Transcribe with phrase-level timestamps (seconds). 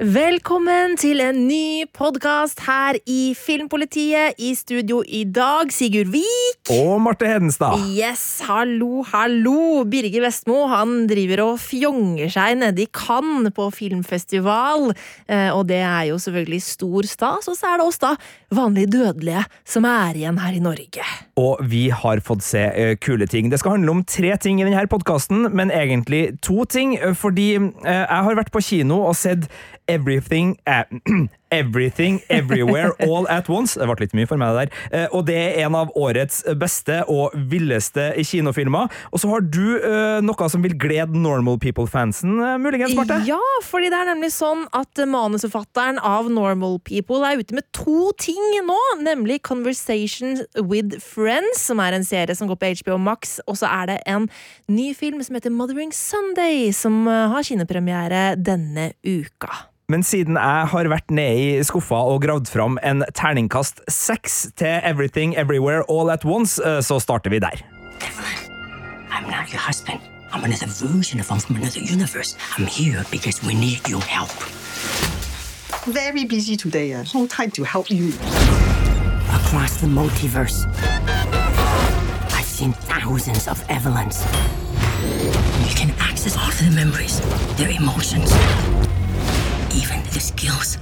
[0.00, 4.38] Velkommen til en ny podkast her i Filmpolitiet.
[4.40, 6.70] I studio i dag, Sigurd Vik.
[6.72, 7.82] Og Marte Hedenstad.
[7.92, 9.82] Yes, hallo, hallo.
[9.84, 14.94] Birger Vestmo han driver og fjonger seg nede i Cannes på filmfestival.
[15.28, 17.50] Eh, Og det er jo selvfølgelig stor stas.
[17.52, 18.14] Og så er det oss, da,
[18.56, 21.04] vanlige dødelige, som er igjen her i Norge.
[21.36, 23.50] Og vi har fått se eh, kule ting.
[23.52, 26.96] Det skal handle om tre ting i denne podkasten, men egentlig to ting.
[26.96, 29.44] eh, Fordi jeg har vært på kino og sett
[29.90, 30.56] Everything
[31.50, 33.74] Everything, Everywhere, All at Once.
[33.74, 34.82] Det ble litt mye for meg, det der.
[34.94, 38.90] Eh, og det er en av årets beste og villeste kinofilmer.
[39.10, 43.18] Og så har du eh, noe som vil glede Normal People-fansen, eh, muligens, Marte?
[43.26, 48.12] Ja, fordi det er nemlig sånn at manusforfatteren av Normal People er ute med to
[48.20, 53.38] ting nå, nemlig Conversations with Friends, som er en serie som går på HBO Max,
[53.50, 54.30] og så er det en
[54.70, 59.50] ny film som heter Mothering Sunday, som har kinepremiere denne uka.
[59.90, 64.78] Men siden jeg har vært nede i skuffa og gravd fram en terningkast seks til
[64.86, 67.58] Everything Everywhere All At Once, eh, så starter vi der.
[69.10, 69.98] I'm not your husband.
[70.32, 72.36] I'm another version of him from another universe.
[72.56, 74.36] I'm here because we need your help.
[75.86, 76.94] Very busy today.
[76.94, 78.12] Uh, no time to help you.
[79.40, 80.58] Across the multiverse,
[82.38, 84.22] I've seen thousands of Evelyns.
[85.66, 87.20] You can access all of their memories,
[87.56, 88.30] their emotions,
[89.80, 90.78] even the skills.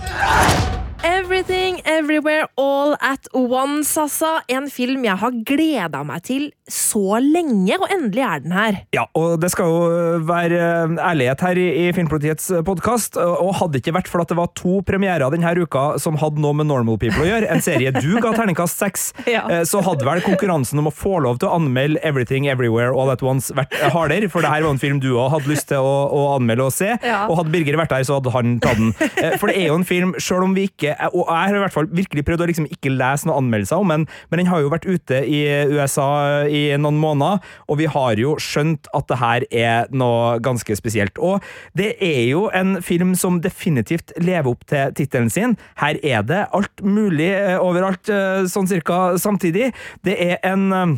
[1.05, 4.41] Everything Everywhere All At Once, altså.
[4.49, 8.79] En film jeg har gleda meg til så lenge, og endelig er den her.
[8.95, 13.95] Ja, og det skal jo være eh, ærlighet her i, Filmpolitiets podkast, og hadde ikke
[13.97, 17.25] vært for at det var to premierer denne uka som hadde noe med Normal People
[17.25, 19.47] å gjøre, en serie du ga terningkast seks, Ja.
[19.51, 23.11] eh, så hadde vel konkurransen om å få lov til å anmelde Everything Everywhere All
[23.15, 25.81] At Once vært hardere, for det her var en film du òg hadde lyst til
[25.85, 27.25] å, å anmelde og se, Ja.
[27.31, 28.93] og hadde Birger vært der, så hadde han tatt den.
[29.23, 31.61] Eh, For det er jo en film, sjøl om vi ikke Og jeg har i
[31.63, 34.61] hvert fall virkelig prøvd å liksom ikke lese noen anmeldelser om den, men den har
[34.65, 35.41] jo vært ute i
[35.73, 36.09] USA
[36.51, 41.19] i noen måneder, og vi har jo skjønt at det her er noe ganske spesielt.
[41.19, 41.45] Og
[41.79, 45.57] det er jo en film som definitivt lever opp til tittelen sin.
[45.81, 49.73] Her er det alt mulig eh, overalt, eh, sånn cirka samtidig.
[50.07, 50.97] Det er en eh,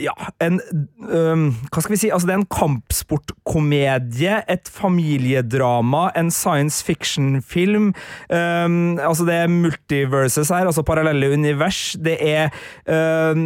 [0.00, 0.58] ja, en
[1.10, 2.10] um, Hva skal vi si?
[2.12, 7.90] Altså, det er en kampsportkomedie, et familiedrama, en science fiction-film.
[8.30, 11.96] Um, altså, det er multiverses her, altså parallelle univers.
[12.00, 12.50] Det er
[12.88, 13.36] øh,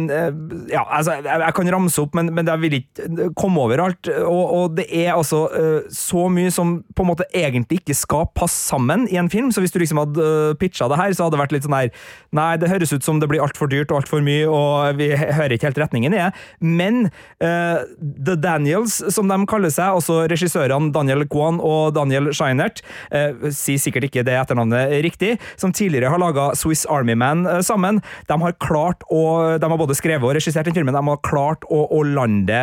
[0.71, 4.09] Ja, altså, jeg, jeg kan ramse opp, men, men jeg vil ikke komme overalt.
[4.23, 8.29] Og, og det er altså uh, så mye som på en måte egentlig ikke skal
[8.35, 9.51] passe sammen i en film.
[9.51, 11.77] Så hvis du liksom hadde uh, pitcha det her, så hadde det vært litt sånn
[11.77, 11.91] her
[12.35, 15.55] Nei, det høres ut som det blir altfor dyrt og altfor mye, og vi hører
[15.55, 16.31] ikke helt retningen i det.
[16.59, 17.07] Men
[17.43, 22.81] uh, The Daniels, som de kaller seg, altså regissørene Daniel Kwan og Daniel Scheinert,
[23.13, 27.59] uh, sier sikkert ikke det etternavnet riktig, som tidligere har laga Swiss Army Man uh,
[27.65, 29.23] sammen, de har klart å
[29.59, 32.59] De har både skrevet og regissert den filmen, de har klart å, å lande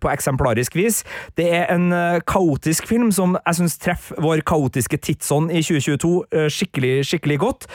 [0.00, 1.02] på eksemplarisk vis.
[1.38, 1.90] Det er en
[2.28, 7.66] kaotisk film som jeg syns treffer vår kaotiske tidsånd i 2022 eh, skikkelig, skikkelig godt,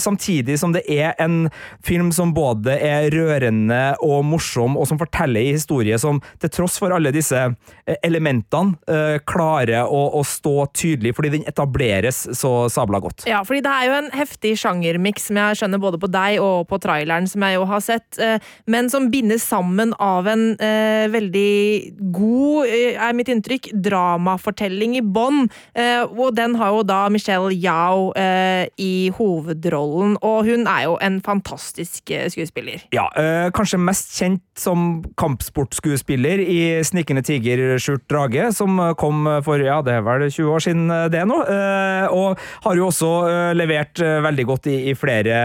[0.00, 1.48] samtidig som det er en
[1.86, 6.78] film som både er rørende og morsom, og som forteller en historie som til tross
[6.80, 12.68] for alle disse eh, elementene eh, klarer å, å stå tydelig, fordi den etableres så
[12.72, 13.26] sabla godt.
[13.28, 16.68] Ja, fordi det er jo en heftig sjangermiks som jeg skjønner både på deg og
[16.70, 18.38] på traileren, som jeg jo har sett, eh,
[18.70, 21.52] men som bindes sammen av en eh, veldig
[22.14, 25.46] god, er mitt inntrykk, dramafortelling i bånn.
[25.74, 30.96] Eh, og den har jo da Michelle Yao eh, i hovedrollen, og hun er jo
[31.02, 32.84] en fantastisk skuespiller.
[32.94, 39.60] Ja, eh, kanskje mest kjent som kampsportskuespiller i Snikkende tiger, skjult drage', som kom for
[39.62, 43.10] ja, det er vel 20 år siden eh, det nå, eh, og har jo også
[43.28, 45.40] eh, levert veldig godt i, i flere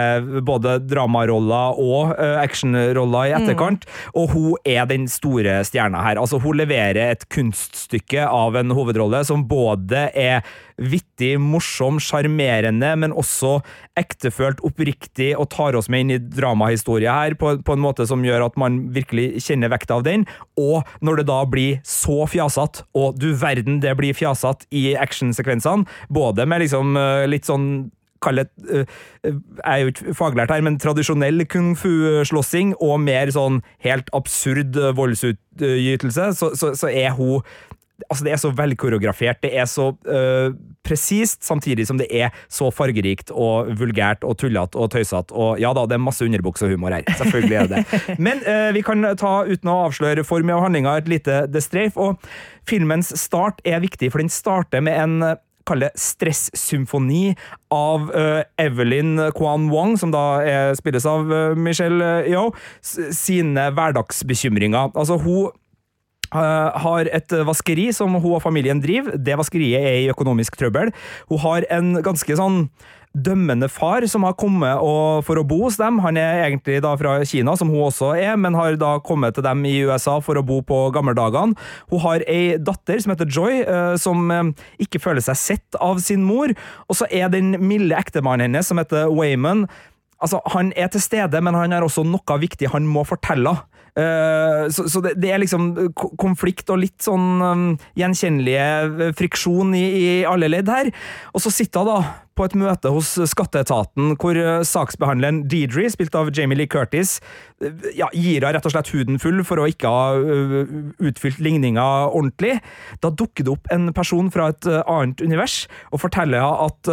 [0.45, 3.87] både dramaroller og actionroller i etterkant,
[4.17, 6.21] og hun er den store stjerna her.
[6.21, 10.45] Altså, hun leverer et kunststykke av en hovedrolle som både er
[10.81, 13.59] vittig, morsom, sjarmerende, men også
[13.99, 18.25] ektefølt, oppriktig, og tar oss med inn i dramahistoria her på, på en måte som
[18.25, 20.25] gjør at man virkelig kjenner vekta av den.
[20.59, 25.87] Og når det da blir så fjasete, og du verden det blir fjasete i actionsekvensene,
[26.13, 27.69] både med liksom eh, litt sånn
[28.25, 28.97] kalle det eh,
[29.59, 34.77] Jeg er jo ikke faglært her, men tradisjonell kung fu-slåssing og mer sånn helt absurd
[34.79, 37.45] eh, voldsutgytelse, så, så, så er hun
[38.09, 40.55] Altså, det er så velkoreografert, det er så uh,
[40.85, 45.31] presist, samtidig som det er så fargerikt og vulgært og tullete og tøysete.
[45.31, 47.07] Og ja da, det er masse underbuksehumor her.
[47.21, 48.03] Selvfølgelig er det det.
[48.27, 51.95] Men uh, vi kan ta, uten å avsløre form av handlinga, et lite destreif.
[51.95, 52.19] Og
[52.67, 57.33] filmens start er viktig, for den starter med en kalle stressymfoni
[57.73, 62.49] av uh, Evelyn Kwan Wong, som da er, spilles av uh, Michelle Yo,
[62.83, 64.93] sine hverdagsbekymringer.
[64.93, 65.53] Altså, hun
[66.33, 69.17] har et vaskeri som hun og familien driver.
[69.17, 70.91] Det vaskeriet er i økonomisk trøbbel.
[71.29, 72.65] Hun har en ganske sånn
[73.15, 74.81] dømmende far som har kommet
[75.25, 76.01] for å bo hos dem.
[76.03, 79.45] Han er egentlig da fra Kina, som hun også er, men har da kommet til
[79.45, 81.55] dem i USA for å bo på gammeldagene.
[81.91, 84.51] Hun har ei datter som heter Joy, uh, som uh,
[84.81, 86.53] ikke føler seg sett av sin mor.
[86.89, 89.67] Og så er den milde ektemannen hennes, som heter Wayman,
[90.19, 93.55] altså, han er til stede, men han har også noe viktig han må fortelle.
[93.55, 95.69] Uh, så, så det, det, er liksom
[96.19, 97.65] konflikt og litt sånn um,
[97.95, 100.91] gjenkjennelige friksjon i, i, alle ledd her.
[101.31, 101.99] Og så sitter hun da
[102.35, 104.35] på et møte hos skatteetaten hvor
[104.67, 107.21] saksbehandleren Deidre, spilt av Jamie Lee Curtis,
[107.95, 110.11] ja, gir henne rett og slett huden full for å ikke ha
[110.99, 112.57] utfylt ligninga ordentlig.
[112.99, 115.61] Da dukker det opp en person fra et annet univers
[115.93, 116.91] og forteller henne at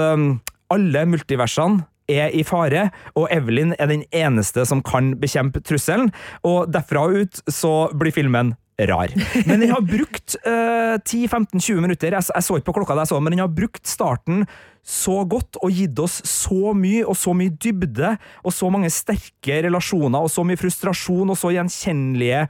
[0.72, 1.82] alle multiversene
[2.12, 6.12] er i fare, og Evelyn er den eneste som kan bekjempe trusselen.
[6.46, 8.54] Og derfra ut så blir filmen
[8.88, 9.12] rar.
[9.46, 13.12] Men den har brukt uh, 10-15-20 minutter, jeg, jeg, så ikke på klokka da jeg
[13.12, 14.46] så men den har brukt starten
[14.82, 19.60] så godt og gitt oss så mye, og så mye dybde, og så mange sterke
[19.68, 22.48] relasjoner, og så mye frustrasjon, og så gjenkjennelige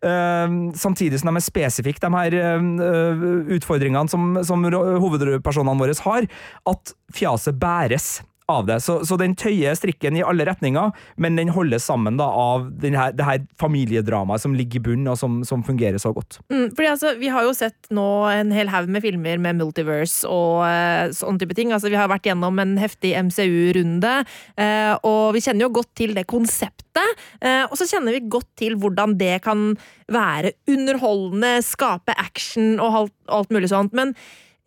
[0.00, 2.36] Uh, samtidig som de er spesifikke, de her
[2.80, 6.28] uh, utfordringene som, som hovedpersonene våre har,
[6.72, 8.06] at fjaset bæres
[8.50, 8.78] av det.
[8.84, 13.14] Så, så, den tøyer strikken i alle retninger, men den holdes sammen da av her,
[13.16, 16.40] det her familiedramaet som ligger i bunnen, og som, som, fungerer så godt.
[16.50, 20.28] Mm, fordi altså, Vi har jo sett nå en hel haug med filmer med multiverse
[20.28, 21.74] og uh, sånn type ting.
[21.76, 24.14] Altså, vi har vært gjennom en heftig MCU-runde,
[24.60, 27.16] uh, og vi kjenner jo godt til det konseptet.
[27.42, 29.74] Uh, og så kjenner vi godt til hvordan det kan
[30.10, 33.94] være underholdende, skape action og alt, alt mulig sånt.
[33.96, 34.14] Men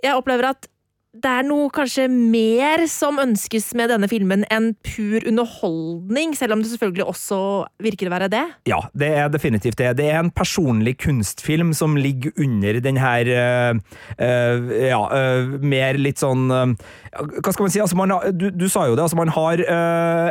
[0.03, 0.67] jeg opplever at
[1.13, 6.63] det er noe kanskje mer som ønskes med denne filmen enn pur underholdning, selv om
[6.63, 7.37] det selvfølgelig også
[7.85, 8.41] virker å være det?
[8.65, 9.91] Ja, det er definitivt det.
[9.99, 13.81] Det er en personlig kunstfilm som ligger under den her øh,
[14.17, 17.81] øh, Ja, øh, mer litt sånn Hva skal man si?
[17.83, 19.61] Altså, man, du, du, sa jo det, altså man har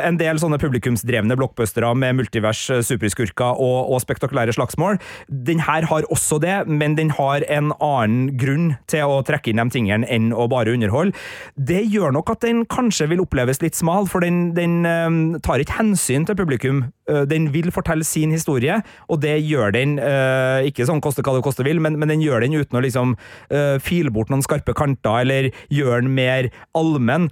[0.03, 4.99] en del sånne publikumsdrevne blockbustere med multivers, superskurker og, og spektakulære slagsmål.
[5.31, 9.63] Den her har også det, men den har en annen grunn til å trekke inn
[9.63, 11.13] de tingene enn å bare underhold.
[11.55, 15.63] Det gjør nok at den kanskje vil oppleves litt smal, for den, den um, tar
[15.63, 16.85] ikke hensyn til publikum.
[17.09, 18.77] Uh, den vil fortelle sin historie,
[19.11, 22.23] og det gjør den uh, ikke sånn koste hva det koste vil, men, men, den
[22.23, 23.15] gjør den uten å liksom
[23.51, 27.29] uh, file bort noen skarpe kanter, eller gjøre den mer allmenn.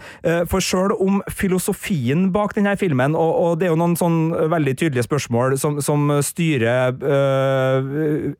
[0.49, 4.19] for sjøl om filosofien bak denne filmen, og, og, det er jo noen sånn
[4.51, 6.95] veldig tydelige spørsmål som, som styrer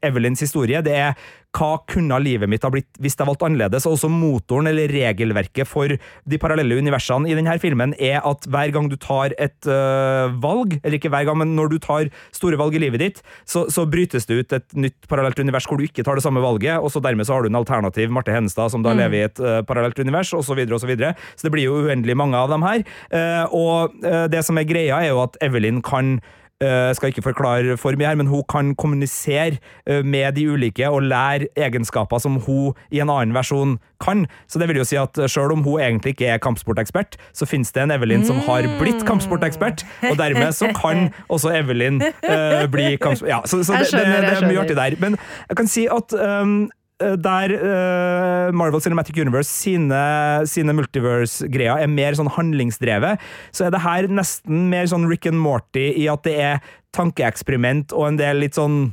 [0.06, 1.16] Evelyns historie, det er
[1.52, 3.86] hva kunne livet mitt ha blitt hvis jeg valgte annerledes?
[3.88, 8.72] Og også motoren, eller regelverket for de parallelle universene i denne filmen, er at hver
[8.76, 12.60] gang du tar et uh, valg, eller ikke hver gang, men når du tar store
[12.60, 15.88] valg i livet ditt, så, så, brytes det ut et nytt parallelt univers hvor du
[15.88, 18.72] ikke tar det samme valget, og så dermed så har du en alternativ Marte Henstad
[18.74, 19.02] som da mm.
[19.02, 20.78] lever i et uh, parallelt univers, osv., osv.
[20.82, 22.86] Så, videre, og så, så det blir jo uendelig mange av dem her.
[23.14, 23.98] Uh, og
[24.32, 26.20] det som er greia, er jo at Evelyn kan
[26.62, 30.46] jeg eh, skal ikke forklare for mye her, men hun kan kommunisere eh, med de
[30.52, 34.28] ulike og lære egenskaper som hun i en annen versjon kan.
[34.48, 37.74] Så det vil jo si at selv om hun egentlig ikke er kampsportekspert, så finnes
[37.74, 42.96] det en Evelyn som har blitt kampsportekspert, og dermed så kan også Evelyn uh, bli
[43.02, 43.30] kampsport...
[43.30, 44.98] Ja, så, så det, det, det, er mye artig der.
[45.02, 45.18] Men
[45.50, 46.81] jeg kan si at um, Eh,
[47.22, 50.02] der uh, Marvel Cinematic Universe sine,
[50.50, 53.22] sine multiverse-greier er mer sånn handlingsdrevet,
[53.56, 57.96] så er det her nesten mer sånn Rick and Morty i at det er tankeeksperiment
[57.96, 58.92] og en del litt sånn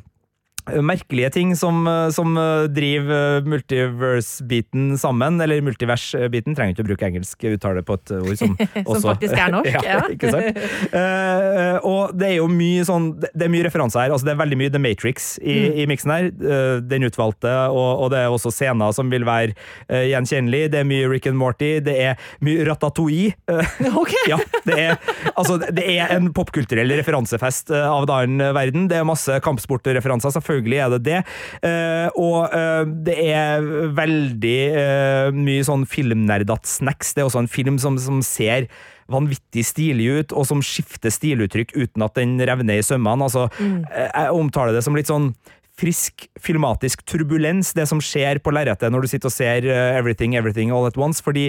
[0.82, 5.40] merkelige ting som, eh, som eh, driver eh, multiverse-biten sammen.
[5.40, 6.56] Eller multivers-biten.
[6.56, 9.78] Trenger ikke å bruke engelsk uttale på et ord som også Som faktisk er norsk,
[9.88, 10.00] ja.
[10.12, 10.60] ikke sant?
[10.92, 14.14] Uh, og det er jo mye sånn Det er mye referanser her.
[14.14, 15.78] altså Det er veldig mye The Matrix i, mm.
[15.82, 16.30] i miksen her.
[16.42, 19.54] Uh, den utvalgte, og, og, det er også scener som vil være
[19.90, 20.72] uh, gjenkjennelige.
[20.74, 21.70] Det er mye Rick and Morty.
[21.84, 23.34] Det er mye Ratatouille.
[23.48, 24.24] okay.
[24.32, 24.96] ja, det er,
[25.34, 28.88] altså, det er en popkulturell referansefest av en annen verden.
[28.90, 30.34] Det er masse kampsportreferanser.
[30.34, 31.22] selvfølgelig selvfølgelig er det det.
[31.62, 33.64] Uh, og uh, det er
[33.96, 37.14] veldig uh, mye sånn filmnerdete snacks.
[37.14, 38.68] Det er også en film som, som ser
[39.08, 43.24] vanvittig stilig ut, og som skifter stiluttrykk uten at den revner i sømmene.
[43.24, 43.78] Altså, mm.
[43.88, 45.32] Jeg omtaler det som litt sånn
[45.78, 50.34] frisk filmatisk turbulens, det som skjer på lerretet når du sitter og ser eh, Everything,
[50.38, 51.48] Everything All At Once, fordi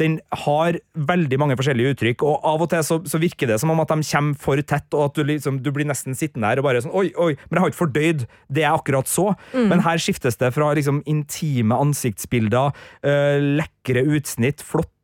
[0.00, 3.72] den har veldig mange forskjellige uttrykk, og av og til så, så virker det som
[3.72, 6.60] om at de kommer for tett, og at du, liksom, du blir nesten sittende her
[6.60, 9.30] og bare sånn Oi, oi, men jeg har ikke fordøyd det jeg akkurat så.
[9.54, 12.74] Men her skiftes det fra liksom intime ansiktsbilder,
[13.06, 14.99] øh, lekre utsnitt, flotte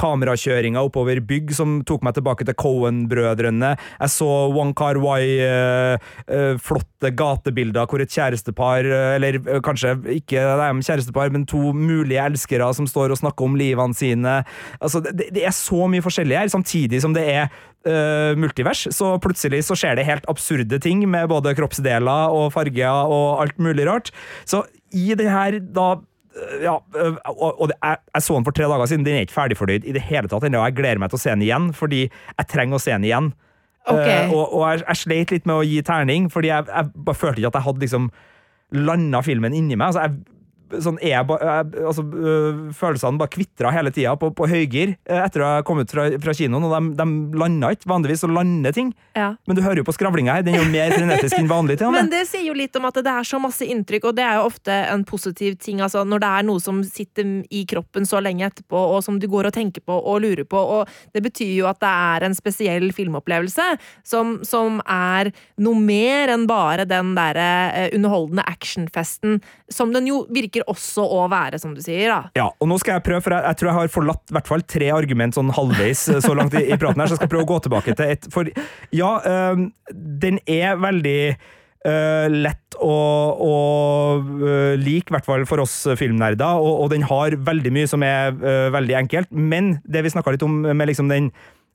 [0.00, 3.74] kamerakjøringa oppover bygg som tok meg tilbake til Cohen-brødrene.
[3.76, 5.96] Jeg så Wong Kar Wai, øh,
[6.28, 11.72] øh, flotte gatebilder hvor et kjærestepar, øh, eller kanskje ikke det er kjærestepar, men to
[11.72, 14.42] mulige elskere som står og snakker om livene sine.
[14.80, 19.16] Altså, det, det er så mye forskjellig her, samtidig som det er Uh, multivers, så
[19.18, 23.88] plutselig så skjer det helt absurde ting med både kroppsdeler og farger og alt mulig
[23.88, 24.12] rart.
[24.46, 24.60] Så
[24.94, 25.96] i det her, da
[26.62, 26.74] ja,
[27.28, 29.06] og det, jeg, jeg så den for tre dager siden.
[29.06, 30.62] Den er ikke ferdigfordøyd i det hele tatt ennå.
[30.64, 33.32] Jeg gleder meg til å se den igjen, fordi jeg trenger å se den igjen.
[33.82, 34.28] Okay.
[34.30, 37.18] Uh, og og jeg, jeg sleit litt med å gi terning, fordi jeg, jeg bare
[37.18, 38.10] følte ikke at jeg hadde liksom
[38.72, 39.90] landa filmen inni meg.
[39.90, 40.41] Altså, jeg,
[40.80, 45.50] sånn er altså, øh, følelsene bare kvitra hele tida på, på høygir eh, etter å
[45.56, 47.88] ha kommet fra, fra kinoen, og de, de landa ikke.
[47.92, 49.34] Vanligvis så lander ting, Ja.
[49.46, 50.46] men du hører jo på skravlinga her.
[50.46, 51.78] Den er jo mer frenetisk enn vanlig.
[51.82, 52.22] til Men det.
[52.30, 54.72] sier jo litt om at det er så masse inntrykk, og det er jo ofte
[54.92, 55.82] en positiv ting.
[55.84, 59.26] Altså når det er noe som sitter i kroppen så lenge etterpå, og som du
[59.30, 60.56] går og tenker på og lurer på.
[60.78, 63.66] Og det betyr jo at det er en spesiell filmopplevelse
[64.06, 69.40] som, som er noe mer enn bare den derre eh, underholdende actionfesten,
[69.72, 72.10] som den jo virker også å være, som du sier.
[72.12, 72.20] da.
[72.38, 74.52] Ja, og nå skal jeg prøve, for jeg, jeg tror jeg har forlatt i hvert
[74.52, 77.32] fall tre argument sånn halvveis eh, så langt i, i praten her, så jeg skal
[77.32, 78.48] prøve å gå tilbake til et For
[78.94, 79.66] ja, øh,
[80.22, 81.18] den er veldig
[81.82, 82.96] Uh, lett å,
[83.42, 83.54] å
[84.22, 88.04] uh, like, i hvert fall for oss filmnerder, og, og den har veldig mye som
[88.06, 91.32] er uh, veldig enkelt, men det vi snakka litt om med liksom den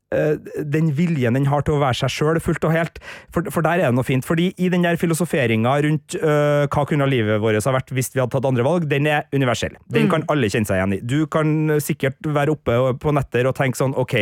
[0.10, 3.00] den viljen den har til å være seg sjøl fullt og helt.
[3.36, 4.26] For, for der er det noe fint.
[4.28, 8.22] Fordi i den der filosoferinga rundt eh, hva kunne livet vårt ha vært hvis vi
[8.24, 9.76] hadde tatt andre valg, den er universell.
[9.92, 11.02] Den kan alle kjenne seg igjen i.
[11.04, 14.16] Du kan sikkert være oppe på netter og tenke sånn OK.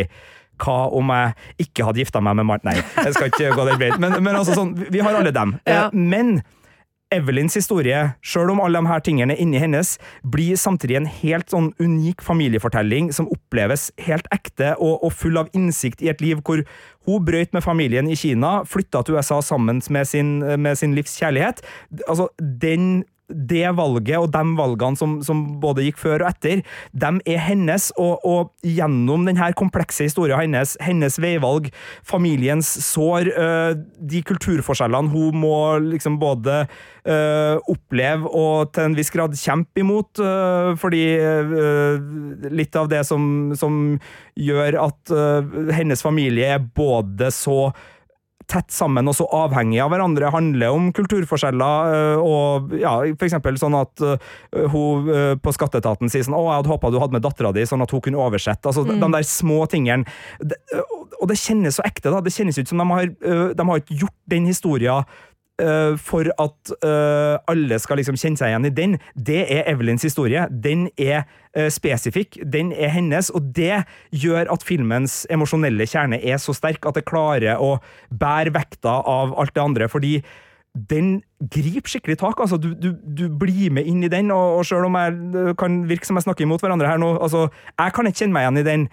[0.63, 2.63] Hva om jeg ikke hadde gifta meg med Mart?
[2.63, 3.97] Nei, jeg skal ikke gå den veien.
[3.99, 5.57] Men, men altså sånn, vi har alle dem.
[5.67, 5.87] Ja.
[5.89, 6.37] Eh, Men
[7.13, 9.95] Evelyns historie, sjøl om alle de her tingene er inni hennes,
[10.25, 15.51] blir samtidig en helt sånn unik familiefortelling som oppleves helt ekte og, og full av
[15.55, 16.63] innsikt i et liv hvor
[17.05, 21.13] hun brøyt med familien i Kina, flytta til USA sammen med sin, med sin livs
[21.21, 21.61] kjærlighet.
[22.07, 26.61] Altså, den det valget og de valgene som, som både gikk før og etter,
[26.93, 31.71] de er hennes, og, og gjennom denne komplekse historien hennes, hennes veivalg,
[32.05, 33.71] familiens sår, øh,
[34.11, 40.21] de kulturforskjellene hun må liksom både øh, oppleve og til en viss grad kjempe imot,
[40.21, 41.03] øh, fordi
[42.51, 43.97] litt av det som, som
[44.35, 45.13] gjør at
[45.75, 47.69] hennes familie er både så
[48.51, 53.59] tett sammen og så avhengige av hverandre, handler om kulturforskjeller, øh, og ja, for eksempel
[53.61, 54.17] sånn at øh,
[54.73, 57.67] hun øh, på skatteetaten sier sånn 'Å, jeg hadde håpa du hadde med dattera di',
[57.69, 58.65] sånn at hun kunne oversette.
[58.65, 60.05] Altså, de der små tingene.
[61.21, 62.21] Og det kjennes så ekte, da.
[62.21, 63.07] Det kjennes ut som de har,
[63.55, 65.05] de har gjort den historien
[65.61, 68.95] øh, for at uh, alle skal liksom kjenne seg igjen i den.
[69.15, 70.47] Det er Evelyns historie.
[70.51, 71.23] Den er
[71.57, 76.85] uh, spesifikk, den er hennes, og det gjør at filmens emosjonelle kjerne er så sterk
[76.85, 77.77] at det klarer å
[78.09, 80.19] bære vekta av alt det andre, fordi
[80.75, 82.39] den griper skikkelig tak.
[82.39, 85.83] altså Du, du, du blir med inn i den, og, og selv om jeg kan
[85.89, 87.47] virke som jeg snakker imot hverandre her nå, altså
[87.79, 88.87] jeg kan ikke kjenne meg igjen i den.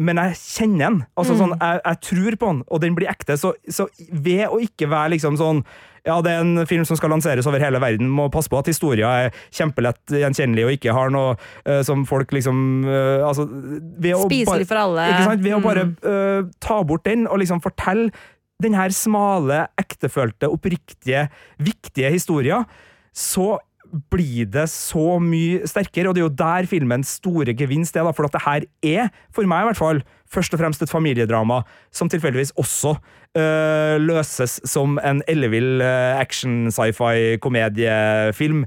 [0.00, 1.00] Men jeg kjenner den.
[1.20, 3.36] Altså sånn, jeg, jeg tror på den, og den blir ekte.
[3.38, 5.64] Så, så ved å ikke være liksom sånn
[6.02, 8.08] ja, det er en film som skal lanseres over hele verden.
[8.10, 12.32] Må passe på at historia er kjempelett gjenkjennelig og ikke har noe uh, som folk
[12.34, 12.56] liksom
[12.88, 13.44] uh, altså,
[14.24, 15.04] Spiselig for alle.
[15.12, 15.44] Ikke sant?
[15.44, 15.94] Ved å bare Mm.
[16.10, 18.10] eh, ta bort den og liksom fortelle
[18.62, 22.64] den her smale, ektefølte, oppriktige, viktige historia,
[23.14, 23.58] så
[24.12, 28.12] blir det så mye sterkere, og det er jo der filmens store gevinst er, da,
[28.16, 28.62] for at det her
[29.04, 29.98] er, for meg i hvert fall,
[30.32, 31.56] først og fremst et familiedrama,
[31.92, 32.90] som tilfeldigvis også
[33.36, 38.64] øh, løses som en ellevill øh, action-sci-fi-komediefilm.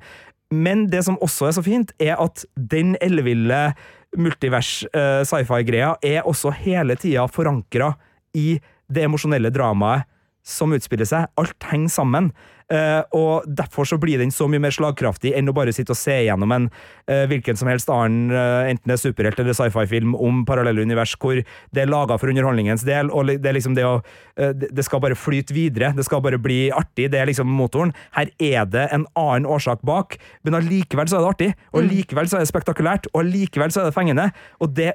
[0.53, 3.73] Men det som også er så fint, er at den elleville
[4.15, 7.93] multivers-sci-fi-greia er også hele tida forankra
[8.37, 8.59] i
[8.91, 10.01] det emosjonelle dramaet
[10.45, 11.25] som utspiller seg.
[11.41, 12.29] Alt henger sammen.
[12.71, 15.99] Eh, og Derfor så blir den så mye mer slagkraftig enn å bare sitte og
[15.99, 16.63] se gjennom en
[17.05, 21.13] eh, hvilken som helst annen, eh, enten det er superhelt eller sci-fi-film om parallelle univers,
[21.21, 23.99] hvor det er laga for underholdningens del, og det er liksom det å
[24.35, 27.93] Det skal bare flyte videre, det skal bare bli artig, det er liksom motoren.
[28.17, 32.27] Her er det en annen årsak bak, men allikevel så er det artig, og likevel
[32.27, 34.27] så er det spektakulært, og allikevel så er det fengende.
[34.59, 34.91] Og det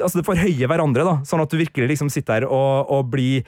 [0.00, 3.44] altså det forhøyer hverandre, da, sånn at du virkelig liksom sitter her og, og blir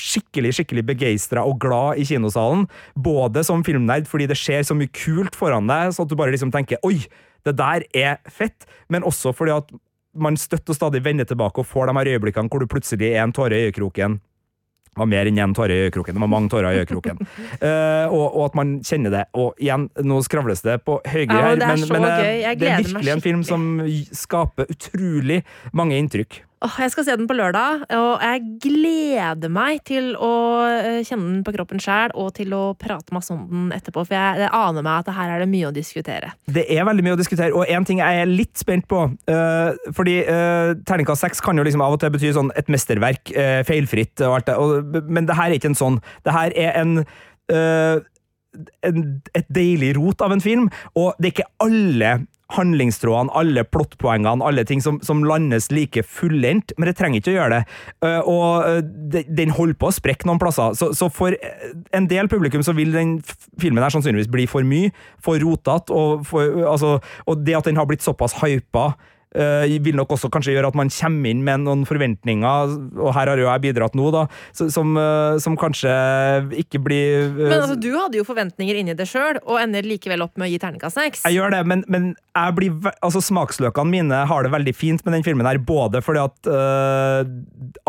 [0.00, 2.66] skikkelig skikkelig begeistra og glad i kinosalen.
[2.94, 6.34] Både som filmnerd fordi det skjer så mye kult foran deg, så at du bare
[6.34, 7.04] liksom tenker 'oi,
[7.44, 9.72] det der er fett', men også fordi at
[10.14, 13.24] man støtt og stadig vender tilbake og får de her øyeblikkene hvor du plutselig er
[13.24, 14.20] en tåre i øyekroken.
[14.92, 16.12] Det var mer enn én tåre i øyekroken.
[16.12, 17.18] Det var mange tårer i øyekroken.
[17.64, 19.24] uh, og, og at man kjenner det.
[19.32, 23.12] Og igjen, nå skravles det på høygir her, er men, men eh, det er virkelig
[23.14, 23.80] en film som
[24.12, 25.40] skaper utrolig
[25.72, 26.42] mange inntrykk.
[26.62, 30.30] Åh, jeg skal se den på lørdag, og jeg gleder meg til å
[30.68, 34.14] eh, kjenne den på kroppen sjæl, og til å prate masse om den etterpå, for
[34.14, 36.30] jeg, jeg aner meg at her er det mye å diskutere.
[36.46, 39.02] Det er veldig mye å diskutere, og én ting jeg er litt spent på.
[39.10, 43.34] uh, fordi uh, terningkast seks kan jo liksom av og til bety sånn et mesterverk,
[43.34, 45.98] uh, feilfritt og alt det, og, men det her er ikke en sånn.
[46.22, 47.00] Det her er en
[48.86, 49.00] en,
[49.34, 52.12] et deilig rot av en film, og det er ikke alle
[52.56, 57.36] handlingstrådene, alle plottpoengene, alle ting som, som landes like fullendt, men det trenger ikke å
[57.36, 57.62] gjøre det.
[58.08, 62.08] Eh, og eh, den holder på å sprekke noen plasser, så, så for eh, en
[62.10, 63.18] del publikum så vil den
[63.60, 64.92] filmen her sannsynligvis bli for mye,
[65.22, 66.28] for rotete, og,
[66.66, 68.92] altså, og det at den har blitt såpass hypa,
[69.32, 73.40] vil nok også kanskje gjøre at man kommer inn med noen forventninger, og her har
[73.40, 75.92] jo jeg bidratt nå, da, som, eh, som kanskje
[76.62, 80.24] ikke blir eh, Men altså, du hadde jo forventninger inni det sjøl, og ender likevel
[80.26, 81.24] opp med å gi terningkast seks.
[81.28, 85.16] Jeg gjør det, men, men jeg blir, altså smaksløkene mine har det veldig fint med
[85.16, 87.22] den filmen her, både fordi at uh,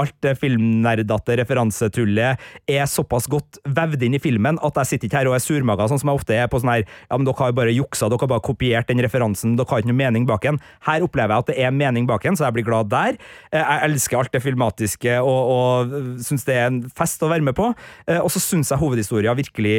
[0.02, 5.22] alt det filmnerdete referansetullet er såpass godt vevd inn i filmen at jeg sitter ikke
[5.22, 7.40] her og er surmaga, sånn som jeg ofte er på sånn her Ja, men dere
[7.40, 10.28] har jo bare juksa, dere har bare kopiert den referansen, dere har ikke noe mening
[10.30, 10.60] bak den.
[10.88, 13.18] Her opplever jeg at det er mening bak en, så jeg blir glad der.
[13.52, 17.46] Eh, Jeg elsker alt det filmatiske og, og syns det er en fest å være
[17.50, 17.72] med på.
[18.08, 19.78] Eh, Og så syns jeg hovedhistoria virkelig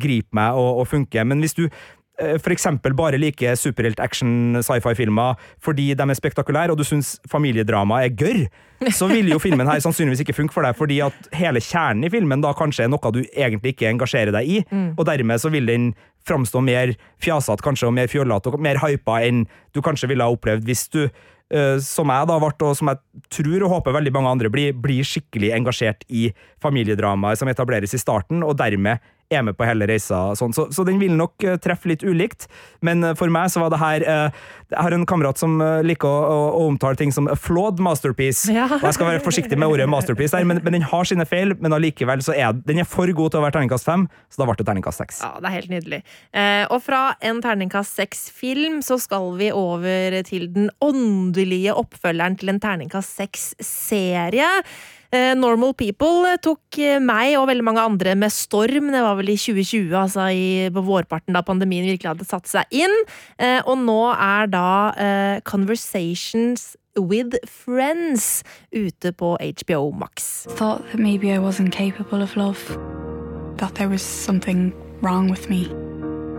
[0.00, 1.24] griper meg og, og funker.
[1.28, 1.66] Men hvis du
[2.20, 8.46] eh, eksempel bare liker superhelt-action-sci-fi-filmer fordi de er spektakulære, og du syns familiedrama er gørr,
[8.92, 12.12] så vil jo filmen her sannsynligvis ikke funke for deg, fordi at hele kjernen i
[12.12, 14.58] filmen da kanskje er noe du egentlig ikke engasjerer deg i,
[14.96, 15.94] og dermed så vil den
[16.26, 16.92] framstå mer
[17.22, 20.88] fjasete kanskje, og mer fjollete og mer hypa enn du kanskje ville ha opplevd hvis
[20.92, 21.06] du
[21.46, 24.72] Uh, som jeg da ble, og som jeg tror og håper veldig mange andre blir,
[24.82, 26.24] blir skikkelig engasjert i
[26.58, 28.98] familiedramaet som etableres i starten, og dermed
[29.30, 30.34] er med på hele reisa.
[30.38, 30.54] Sånn.
[30.56, 32.46] Så, så den vil nok eh, treffe litt ulikt,
[32.86, 36.08] men eh, for meg så var det her eh, Jeg har en kamerat som liker
[36.08, 38.50] å, å, å omtale ting som a flawed masterpiece.
[38.50, 38.66] Ja.
[38.66, 41.54] Og jeg skal være forsiktig med ordet masterpiece, der, men, men den har sine feil,
[41.62, 44.48] men allikevel så er den er for god til å være terningkast fem, så da
[44.48, 45.20] ble det terningkast seks.
[45.22, 46.00] Ja, det er helt nydelig.
[46.74, 52.62] Og fra en terningkast seks-film så skal vi over til den åndelige oppfølgeren til en
[52.66, 54.50] terningkast seks-serie.
[55.14, 58.90] Eh, Normal People tok eh, meg og veldig mange andre med storm.
[58.94, 62.74] Det var vel i 2020, altså i, på vårparten da pandemien virkelig hadde satt seg
[62.74, 62.96] inn.
[63.38, 64.66] Eh, og nå er da
[64.96, 68.42] eh, Conversations with Friends
[68.72, 70.46] ute på HBO Max.
[70.56, 72.58] thought that maybe I wasn't capable of love,
[73.58, 75.68] that there was something wrong with me.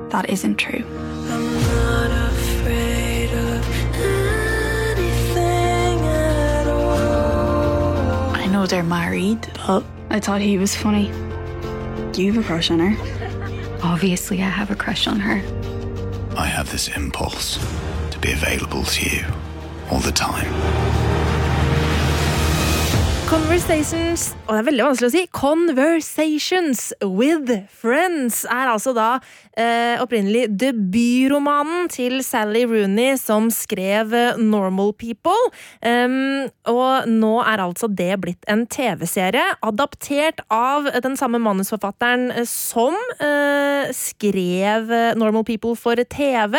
[0.09, 0.83] That isn't true.
[8.67, 11.07] They're married, but I thought he was funny.
[12.11, 13.79] Do you have a crush on her?
[13.83, 15.41] Obviously, I have a crush on her.
[16.37, 17.57] I have this impulse
[18.11, 19.25] to be available to you
[19.89, 20.53] all the time.
[23.27, 25.21] Conversations Og det er veldig vanskelig å si.
[25.35, 29.07] Conversations with Friends er altså da
[29.59, 35.35] eh, opprinnelig debutromanen til Sally Rooney, som skrev eh, Normal People.
[35.83, 42.47] Um, og nå er altså det blitt en TV-serie, adaptert av den samme manusforfatteren eh,
[42.47, 46.55] som eh, skrev eh, Normal People for TV,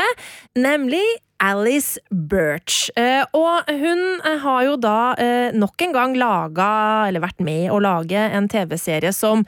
[0.59, 1.07] nemlig
[1.39, 2.91] Alice Birch.
[2.99, 6.71] Eh, og hun eh, har jo da eh, nok en gang laga,
[7.09, 9.47] eller vært med å lage, en TV-serie som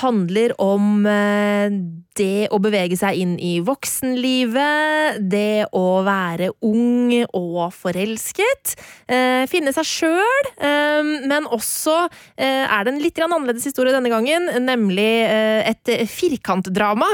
[0.00, 1.74] handler om eh,
[2.18, 8.74] det å bevege seg inn i voksenlivet, det å være ung og forelsket,
[9.08, 11.96] eh, finne seg sjøl, eh, men også
[12.36, 17.06] er det en litt annerledes historie denne gangen, nemlig et firkantdrama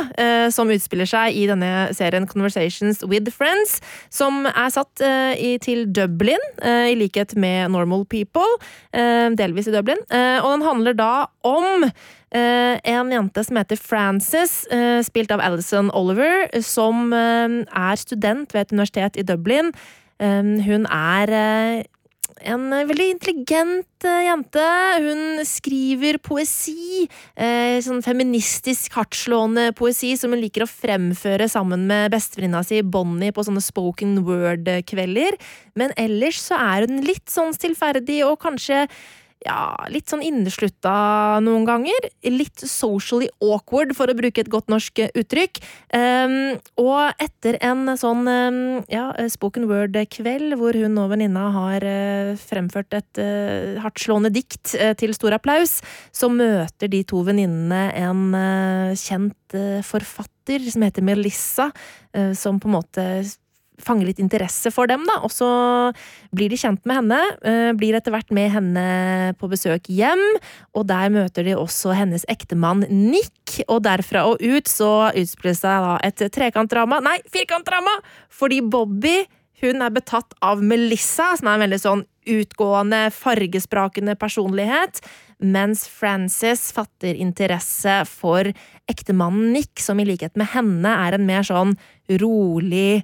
[0.53, 3.79] som utspiller seg i denne serien Conversations with Friends,
[4.13, 5.03] som er satt
[5.65, 8.59] til Dublin, i likhet med Normal People,
[8.93, 11.13] delvis i Dublin, og den handler da
[11.47, 11.87] om
[12.31, 18.61] en jente som heter Frances, eh, spilt av Alison Oliver, som eh, er student ved
[18.69, 19.73] et universitet i Dublin.
[20.23, 21.83] Eh, hun er eh,
[22.49, 24.65] en veldig intelligent eh, jente.
[25.05, 27.07] Hun skriver poesi.
[27.35, 33.35] Eh, sånn feministisk, hardtslående poesi som hun liker å fremføre sammen med bestevenninna si Bonnie
[33.35, 35.39] på sånne spoken word-kvelder.
[35.81, 38.87] Men ellers så er hun litt sånn stillferdig og kanskje
[39.47, 42.09] ja, litt sånn inneslutta noen ganger.
[42.29, 45.63] Litt socially awkward, for å bruke et godt norsk uttrykk.
[45.97, 48.61] Um, og etter en sånn um,
[48.93, 54.93] ja, spoken word-kveld, hvor hun og venninna har uh, fremført et uh, hardtslående dikt uh,
[55.01, 55.79] til stor applaus,
[56.13, 58.35] så møter de to venninnene en
[58.99, 59.55] kjent
[59.87, 61.69] forfatter som heter Melissa,
[62.37, 63.05] som på en måte
[63.85, 65.19] fange litt interesse for dem, da.
[65.27, 65.49] Og så
[66.37, 68.87] blir de kjent med henne, eh, blir etter hvert med henne
[69.41, 70.23] på besøk hjem,
[70.75, 75.85] og der møter de også hennes ektemann Nick, og derfra og ut så utspiller seg
[75.87, 77.99] da et trekantdrama, nei, firkantdrama,
[78.31, 79.19] fordi Bobby
[79.61, 85.03] hun er betatt av Melissa, som er en veldig sånn utgående, fargesprakende personlighet,
[85.41, 88.51] mens Frances fatter interesse for
[88.91, 91.77] ektemannen Nick, som i likhet med henne er en mer sånn
[92.21, 93.03] rolig,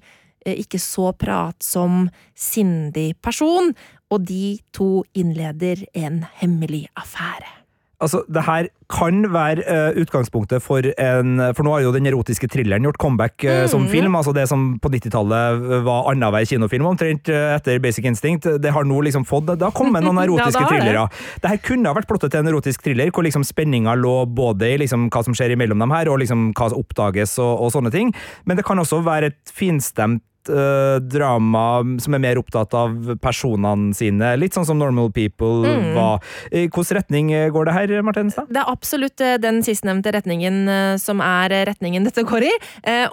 [0.54, 2.06] ikke så pratsom,
[2.38, 3.74] sindig person,
[4.11, 7.56] og de to innleder en hemmelig affære.
[7.96, 12.48] Altså, det her kan være uh, utgangspunktet for en For nå har jo den erotiske
[12.52, 13.70] thrilleren gjort comeback uh, mm.
[13.72, 14.14] som film.
[14.14, 18.50] altså Det som på 90-tallet var annenhver kinofilm, omtrent uh, etter Basic Instinct.
[18.61, 21.06] Det har nå liksom fått Det har kommet noen erotiske ja, det thrillere.
[21.09, 21.40] Det.
[21.42, 24.74] det her kunne ha vært plottet til en erotisk thriller, hvor liksom spenninga lå både
[24.74, 27.72] i liksom hva som skjer imellom dem her, og liksom hva som oppdages og, og
[27.72, 28.12] sånne ting.
[28.44, 31.66] Men det kan også være et finstemt uh, drama
[32.02, 34.32] som er mer opptatt av personene sine.
[34.40, 35.88] Litt sånn som Normal People mm.
[35.96, 36.20] var.
[36.50, 38.50] I hvilken retning går det her, Martenstad?
[38.52, 42.52] Det er absolutt eh, den sistnevnte retningen eh, som er retningen dette går i.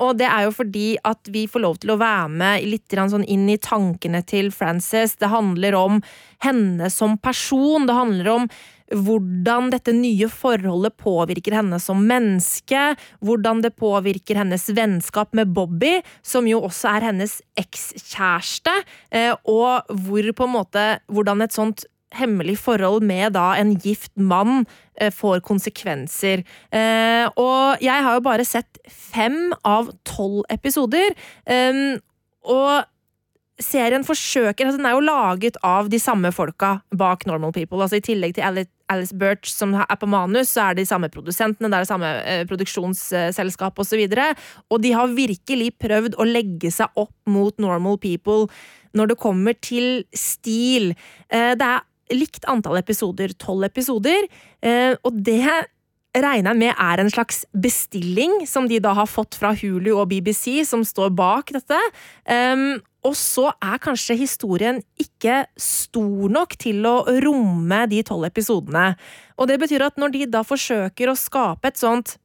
[0.03, 3.25] Og det er jo fordi at vi får lov til å være med litt sånn
[3.29, 5.17] inn i tankene til Frances.
[5.19, 5.99] Det handler om
[6.43, 7.87] henne som person.
[7.87, 8.47] Det handler om
[8.93, 12.93] hvordan dette nye forholdet påvirker henne som menneske,
[13.25, 18.75] hvordan det påvirker hennes vennskap med Bobby, som jo også er hennes ekskjæreste,
[19.11, 24.13] eh, og hvor på en måte hvordan et sånt hemmelig forhold med da en gift
[24.15, 24.67] mann
[25.01, 26.43] eh, får konsekvenser.
[26.69, 31.15] Eh, og jeg har jo bare sett fem av tolv episoder.
[32.43, 32.83] Og
[33.61, 37.81] serien forsøker altså Den er jo laget av de samme folka bak Normal People.
[37.81, 38.45] altså I tillegg til
[38.91, 42.11] Alice Birch som er på manus, så er de samme produsentene, det er det samme
[42.27, 44.03] eh, produksjonsselskap osv.
[44.03, 44.29] Og, så
[44.69, 48.49] og de har virkelig prøvd å legge seg opp mot Normal People
[48.93, 50.93] når det kommer til stil.
[51.29, 54.27] Eh, det er likt antall episoder, tolv episoder,
[54.61, 55.41] eh, og det
[56.13, 60.11] regner jeg med er en slags bestilling som de da har fått fra Hulu og
[60.11, 61.79] BBC, som står bak dette.
[63.03, 68.93] Og så er kanskje historien ikke stor nok til å romme de tolv episodene.
[69.35, 72.15] Og det betyr at når de da forsøker å skape et sånt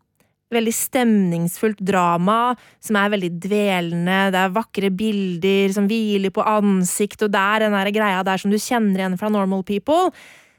[0.54, 7.26] veldig stemningsfullt drama som er veldig dvelende, det er vakre bilder som hviler på ansikt,
[7.26, 10.12] og det er den der greia der som du kjenner igjen fra Normal People,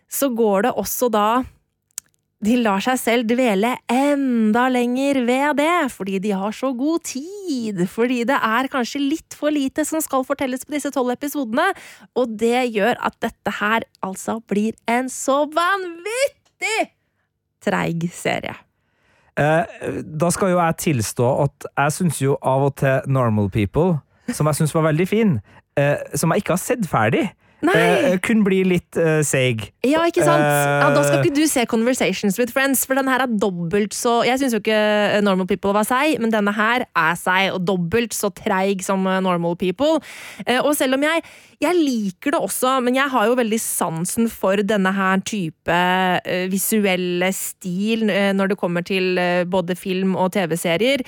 [0.09, 1.29] så går det også da
[2.45, 7.81] de lar seg selv dvele enda lenger ved det, fordi de har så god tid,
[7.91, 11.67] fordi det er kanskje litt for lite som skal fortelles på disse tolv episodene,
[12.15, 16.79] og det gjør at dette her altså blir en så vanvittig
[17.63, 18.55] treig serie.
[19.39, 23.99] Eh, da skal jo jeg tilstå at jeg syns jo av og til Normal People,
[24.31, 25.37] som jeg syns var veldig fin,
[25.79, 27.27] eh, som jeg ikke har sett ferdig.
[27.59, 29.65] Uh, kun bli litt uh, seig.
[29.83, 30.43] Ja, ikke sant?
[30.43, 34.19] Ja, da skal ikke du se Conversations with Friends, for denne her er dobbelt så
[34.27, 38.15] Jeg syns jo ikke Normal People var seig, men denne her er seig, og dobbelt
[38.15, 39.99] så treig som Normal People.
[40.63, 41.23] Og selv om jeg,
[41.63, 45.79] jeg liker det også, men jeg har jo veldig sansen for denne her type
[46.51, 49.19] visuelle stil når det kommer til
[49.49, 51.03] både film og TV-serier,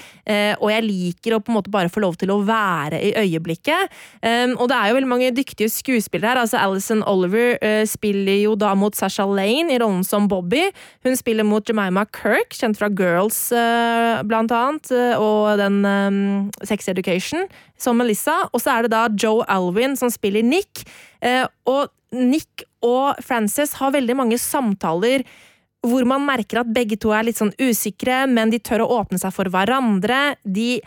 [0.60, 3.92] og jeg liker å på en måte bare få lov til å være i øyeblikket.
[4.58, 8.56] og det er jo veldig mange dyktige skuespillere her altså Alison Oliver uh, spiller jo
[8.60, 10.68] da mot Sasha Lane i rollen som Bobby.
[11.06, 16.50] Hun spiller mot Jemima Kirk, kjent fra Girls uh, blant annet, uh, og den um,
[16.68, 17.48] Sex Education,
[17.80, 18.42] som Melissa.
[18.52, 20.86] Og så er det da Joe Alvin som spiller Nick.
[21.70, 25.24] og Nick og Frances har veldig mange samtaler
[25.88, 29.18] hvor man merker at begge to er litt sånn usikre, men de tør å åpne
[29.22, 30.36] seg for hverandre.
[30.46, 30.78] De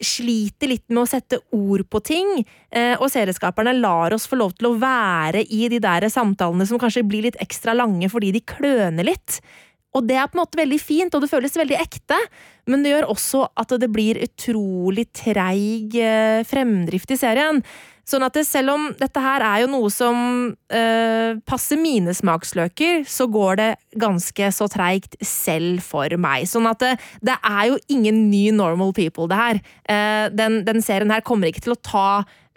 [0.00, 4.54] sliter litt med å sette ord på ting, eh, og serieskaperne lar oss få lov
[4.56, 8.44] til å være i de der samtalene som kanskje blir litt ekstra lange fordi de
[8.44, 9.40] kløner litt.
[9.96, 12.18] Og det er på en måte veldig fint, og det føles veldig ekte,
[12.70, 17.58] men det gjør også at det blir utrolig treig eh, fremdrift i serien.
[18.10, 23.04] Sånn at det, selv om dette her er jo noe som øh, passer mine smaksløker,
[23.06, 23.70] så går det
[24.00, 26.48] ganske så treigt selv for meg.
[26.50, 26.92] Sånn at det,
[27.22, 29.64] det, er jo ingen ny normal people, det her.
[29.86, 32.10] Uh, den, den, serien her kommer ikke til å ta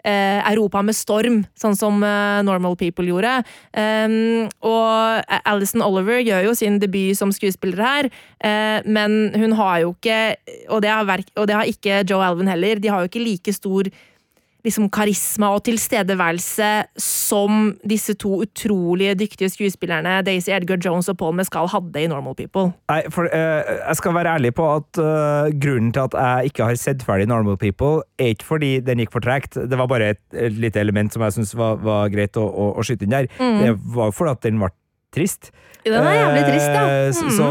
[0.04, 3.36] eh, Europa med storm, sånn som eh, Normal People gjorde.
[3.72, 8.10] Um, og Alison Oliver gjør jo sin debut som skuespiller her,
[8.44, 10.20] eh, men hun har jo ikke
[10.68, 12.80] og det, har og det har ikke Joe Alvin heller.
[12.80, 13.90] De har jo ikke like stor
[14.64, 21.36] liksom karisma og tilstedeværelse som disse to utrolig dyktige skuespillerne Daisy Edgar Jones og Paul
[21.36, 22.72] Mescal hadde i Normal People.
[22.90, 26.70] Nei, for uh, Jeg skal være ærlig på at uh, grunnen til at jeg ikke
[26.70, 29.58] har sett ferdig Normal People, er ikke fordi den gikk for tregt.
[29.58, 32.70] Det var bare et, et lite element som jeg syntes var, var, greit å, å,
[32.78, 33.28] å skyte inn der.
[33.38, 34.72] Det var fordi at den ble
[35.14, 35.50] trist.
[35.84, 36.84] Den er jævlig trist, ja.
[36.88, 37.30] Eh, Mm.
[37.36, 37.48] Så,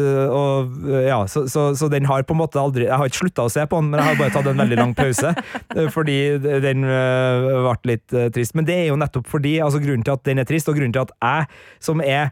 [0.00, 0.74] øh, og,
[1.06, 3.52] ja, så, så, så den har på en måte aldri Jeg har ikke slutta å
[3.52, 5.32] se på den, men jeg har bare tatt en veldig lang pause.
[5.76, 8.54] øh, Fordi den ble litt trist.
[8.54, 10.92] Men det er jo nettopp fordi altså Grunnen til at den er trist, og grunnen
[10.94, 11.48] til at jeg,
[11.80, 12.30] som er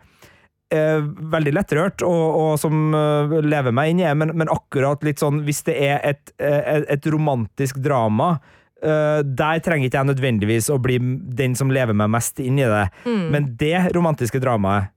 [0.74, 1.00] eh,
[1.32, 5.42] veldig lettrørt, og, og som eh, lever meg inn i men, men akkurat litt sånn
[5.46, 8.36] Hvis det er et, et, et romantisk drama
[8.82, 10.98] eh, der trenger ikke jeg nødvendigvis å bli
[11.38, 12.84] den som lever meg mest inn i det.
[13.06, 13.24] Mm.
[13.34, 14.92] Men det romantiske dramaet,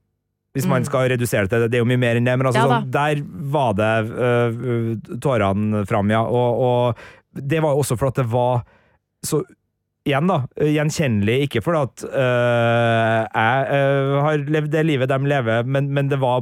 [0.51, 2.49] hvis man skal redusere det til det, det er jo mye mer enn det, men
[2.49, 3.21] altså, Ja sånn, der
[3.53, 6.25] var det uh, tårene fram, ja.
[6.27, 8.65] Og, og det var jo også for at det var
[9.23, 9.43] så
[10.01, 10.39] Igjen, da.
[10.57, 11.35] Gjenkjennelig.
[11.45, 16.17] Ikke fordi at øh, jeg øh, har levd det livet de lever, men, men det
[16.17, 16.41] var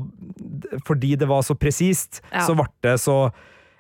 [0.88, 2.46] fordi det var så presist, Ja.
[2.48, 3.18] så ble det så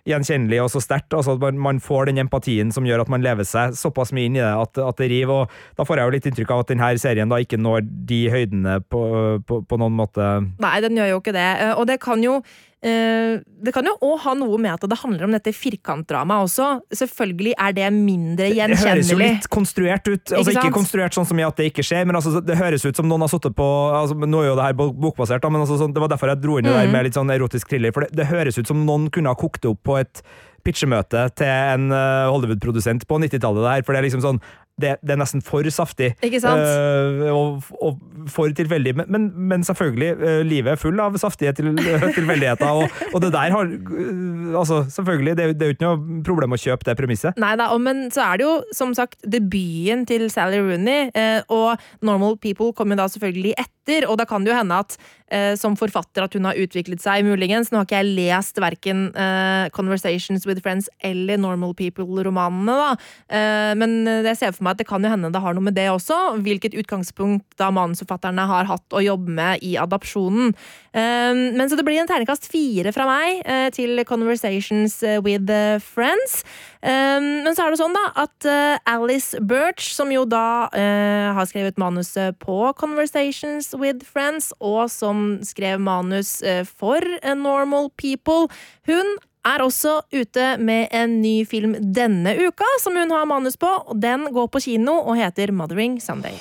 [0.09, 1.13] gjenkjennelig og så sterkt.
[1.15, 4.39] Altså at man, får den empatien som gjør at man lever seg såpass mye inn
[4.39, 5.45] i det at, at det river.
[5.45, 8.23] Og da får jeg jo litt inntrykk av at denne serien da ikke når de
[8.33, 9.03] høydene på,
[9.47, 10.31] på, på noen måte.
[10.61, 11.49] Nei, den gjør jo ikke det.
[11.63, 12.41] Eh, Og det kan jo
[12.79, 16.67] det kan jo òg ha noe med at det handler om dette firkantdramaet også.
[16.95, 18.79] Selvfølgelig er det mindre gjenkjennelig.
[18.79, 20.23] Det høres jo litt konstruert ut.
[20.31, 22.85] Altså Ikke Ikke konstruert sånn som i at det ikke skjer, men altså, det høres
[22.87, 23.67] ut som noen har sittet på
[23.99, 26.59] altså, Nå er jo det her bokbasert, men altså, sånn, det var derfor jeg dro
[26.59, 26.79] inn det Mm.
[26.79, 27.91] der med litt sånn erotisk thriller.
[27.91, 30.23] For det, det høres ut som noen kunne ha kokt det opp på et
[30.63, 33.63] pitchemøte til en eh, Hollywood-produsent på 90-tallet.
[33.63, 34.41] det For det er liksom sånn
[34.79, 36.13] det, det er nesten for saftig.
[36.23, 36.63] Ikke sant?
[36.63, 38.95] Uh, og, og for tilfeldig.
[38.99, 42.69] Men, men, men selvfølgelig, eh, livet er full av saftige til, tilfeldigheter.
[42.69, 46.55] Og, og det der har eh, Altså, selvfølgelig, det, det er jo ikke noe problem
[46.55, 47.37] å kjøpe det premisset.
[47.41, 51.77] Nei da, men så er det jo som sagt debuten til Sally Rooney, eh, og
[52.05, 54.97] Normal People kommer da selvfølgelig etter, og da kan det jo hende at
[55.33, 57.71] eh, som forfatter at hun har utviklet seg, muligens.
[57.71, 62.89] Nå har ikke jeg lest verken eh, Conversations with Friends eller Normal People-romanene, da,
[63.33, 65.77] eh, men jeg ser for meg at det kan jo hende det har noe med
[65.77, 67.69] det også, hvilket utgangspunkt da
[68.09, 70.53] manusforfatterne har hatt å jobbe med i adopsjonen.
[70.93, 75.49] Eh, men så det blir en terningkast fire fra meg eh, til Conversations eh, with
[75.49, 76.43] eh, Friends.
[76.81, 81.29] Um, men så er det sånn da at eh, Alice Birch, som jo da eh,
[81.35, 87.91] har skrevet manuset på Conversations with Friends, og som skrev manus eh, for eh, Normal
[87.99, 88.47] People,
[88.87, 89.17] hun
[89.47, 93.71] er også ute med en ny film denne uka, som hun har manus på.
[93.95, 96.39] Den går på kino og heter Mothering Sunday.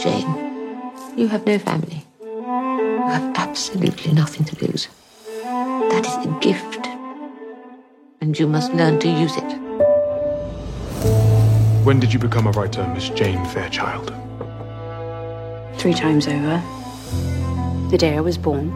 [0.00, 0.24] Jane,
[1.14, 2.06] you have no family.
[2.22, 4.88] You have absolutely nothing to lose.
[5.44, 6.86] That is a gift.
[8.22, 9.58] And you must learn to use it.
[11.84, 14.14] When did you become a writer, Miss Jane Fairchild?
[15.76, 16.62] Three times over.
[17.90, 18.70] The day I was born.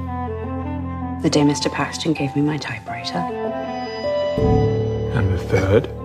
[1.22, 1.72] The day Mr.
[1.72, 3.18] Paxton gave me my typewriter.
[5.16, 6.03] And the third?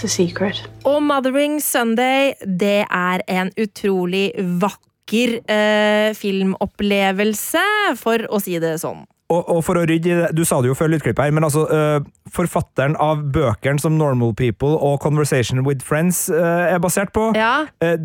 [0.00, 0.62] It's a secret.
[0.88, 4.30] Og Mothering Sunday, det er en utrolig
[4.62, 7.60] vakker eh, filmopplevelse,
[8.00, 9.02] for å si det sånn.
[9.30, 11.44] Og, og for å rydde i det, Du sa det jo før lydklippet her, men
[11.46, 12.00] altså øh,
[12.32, 17.66] forfatteren av bøkene som Normal People og Conversation with Friends øh, er basert på, Ja.
[17.84, 18.00] er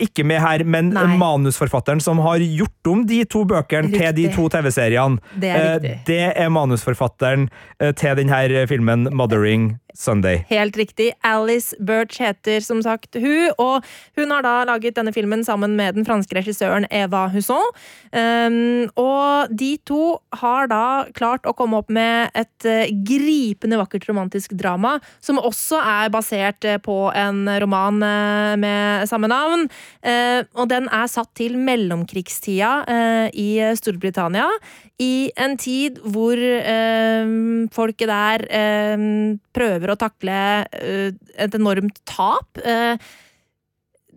[0.00, 1.16] ikke med her, men Nei.
[1.18, 5.90] manusforfatteren som har gjort om de to bøkene til de to TV-seriene, Det er øh,
[6.06, 7.48] det er manusforfatteren
[7.82, 10.44] øh, til denne filmen Mothering Sunday.
[10.48, 11.12] Helt riktig.
[11.26, 13.84] Alice Birch heter som sagt hun, og
[14.16, 17.64] hun har da laget denne filmen sammen med den franske regissøren Eva Husson.
[18.12, 24.06] Um, og de to har da klart å komme opp med et eh, gripende vakkert
[24.08, 29.47] romantisk drama, som også er basert eh, på en roman eh, med samme navn.
[30.02, 34.48] Eh, og den er satt til mellomkrigstida eh, i Storbritannia,
[35.02, 37.32] i en tid hvor eh,
[37.74, 39.06] folket der eh,
[39.54, 41.08] prøver å takle eh,
[41.38, 42.60] et enormt tap.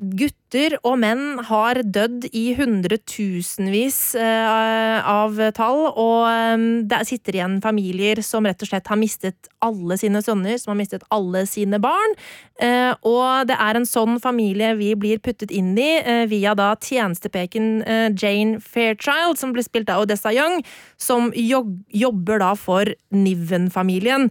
[0.02, 7.38] Eh, gutter og menn har dødd i hundretusenvis eh, av tall, og eh, det sitter
[7.38, 11.46] igjen familier som rett og slett har mistet alle sine sønner, som har mistet alle
[11.50, 12.16] sine barn.
[12.62, 17.82] Eh, og det er en sånn familie vi blir puttet inn i via da tjenestepeken
[18.18, 20.62] Jane Fairchild, som blir spilt av Odessa Young,
[20.98, 24.30] som jobber da for Niven-familien,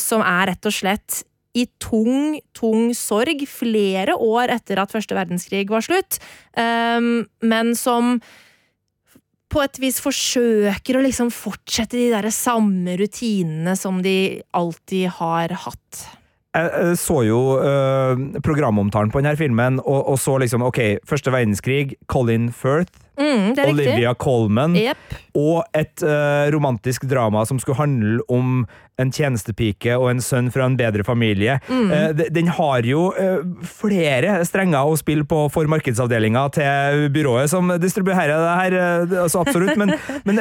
[0.00, 1.22] som er rett og slett
[1.58, 6.16] i tung, tung sorg flere år etter at første verdenskrig var slutt,
[6.56, 8.16] um, men som
[9.52, 15.52] på et vis forsøker å liksom fortsette de der samme rutinene som de alltid har
[15.66, 16.06] hatt.
[16.52, 21.94] Jeg så jo uh, programomtalen på denne filmen, og, og, så liksom ok, første verdenskrig,
[22.12, 25.18] Colin Firth, mm, Olivia Colman, yep.
[25.38, 28.64] og et uh, romantisk drama som skulle handle om
[29.00, 31.56] en tjenestepike og en sønn fra en bedre familie.
[31.68, 31.88] Mm.
[31.90, 37.72] Uh, den har jo uh, flere strenger å spille på for markedsavdelinga til byrået som
[37.82, 38.76] distribuerer det her,
[39.24, 39.94] altså absolutt, men,
[40.28, 40.40] men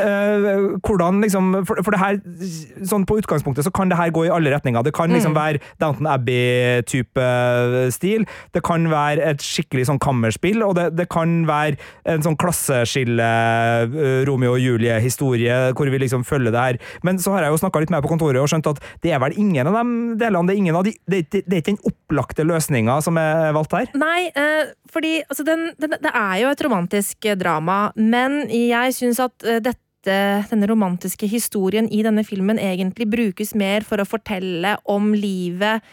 [0.83, 2.19] hvordan liksom for, for, det her,
[2.87, 4.83] sånn på utgangspunktet så kan det her gå i alle retninger.
[4.85, 5.39] Det kan liksom mm.
[5.39, 7.27] være Downton Abbey-type
[7.95, 12.37] stil, det kan være et skikkelig sånn kammerspill, og det, det kan være en sånn
[12.71, 16.79] klasseskille, Romeo og Julie-historie, hvor vi liksom følger det her.
[17.03, 19.21] Men så har jeg jo snakka litt med på kontoret og skjønt at det er
[19.21, 21.73] vel ingen av de delene, det er ingen av de Det, det, det er ikke
[21.73, 23.89] den opplagte løsninga som er valgt her?
[23.97, 29.21] Nei, eh, fordi altså, den, den, det er jo et romantisk drama, men jeg syns
[29.23, 34.71] at eh, dette denne romantiske historien i denne filmen egentlig brukes mer for å fortelle
[34.89, 35.85] om livet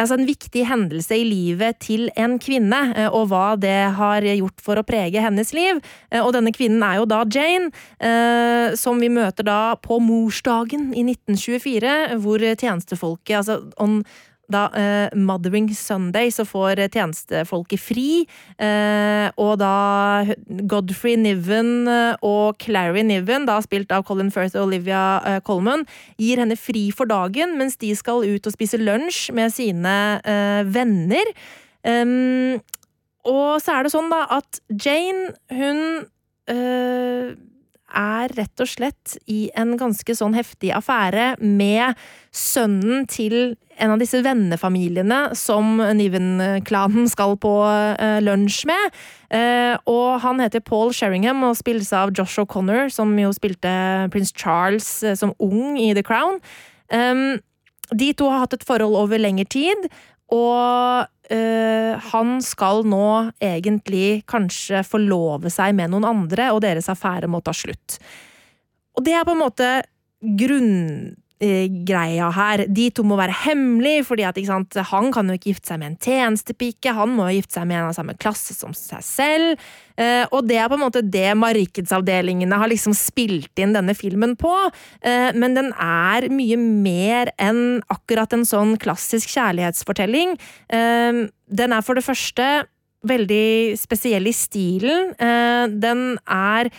[0.00, 4.64] altså en viktig hendelse i livet til en kvinne, eh, og hva det har gjort
[4.64, 5.80] for å prege hennes liv.
[6.10, 10.92] Eh, og denne kvinnen er jo da Jane, eh, som vi møter da på morsdagen
[10.94, 14.02] i 1924, hvor tjenestefolket altså on,
[14.50, 18.24] da uh, Mothering Sunday så får tjenestefolket fri,
[18.58, 19.74] uh, og da
[20.68, 25.86] Godfrey Niven eh, og Clary Niven, da spilt av Colin Firth og Olivia uh, Colman,
[26.20, 29.94] gir henne fri for dagen mens de skal ut og spise lunsj med sine
[30.72, 31.32] venner.
[31.86, 32.60] Um,
[33.28, 35.82] og så er det sånn, da, at Jane, hun
[37.96, 41.98] er rett og slett i en ganske sånn heftig affære med
[42.32, 48.98] sønnen til en av disse vennefamiliene som Niven-klanen skal på uh, lunsj med.
[49.32, 53.72] Uh, og han heter Paul Sheringham og spilles av Josh O'Connor, som jo spilte
[54.12, 56.40] prins Charles uh, som ung i The Crown.
[57.92, 59.88] De to har hatt et forhold over lengre tid,
[60.32, 67.30] og Uh, han skal nå egentlig kanskje forlove seg med noen andre, og deres affære
[67.30, 67.96] må ta slutt.
[68.98, 69.70] Og det er på en måte
[70.22, 71.14] grunn
[71.86, 72.64] greia her.
[72.70, 74.38] De to må være hemmelige, fordi at
[74.92, 76.94] han kan jo ikke gifte seg med en tjenestepike.
[76.94, 79.64] Han må jo gifte seg med en av samme klasse som seg selv.
[80.00, 84.36] Eh, og det er på en måte det markedsavdelingene har liksom spilt inn denne filmen
[84.40, 84.52] på.
[85.02, 90.36] Eh, men den er mye mer enn akkurat en sånn klassisk kjærlighetsfortelling.
[90.72, 92.48] Eh, den er for det første
[93.08, 95.12] veldig spesiell i stilen.
[95.18, 96.70] Eh, den er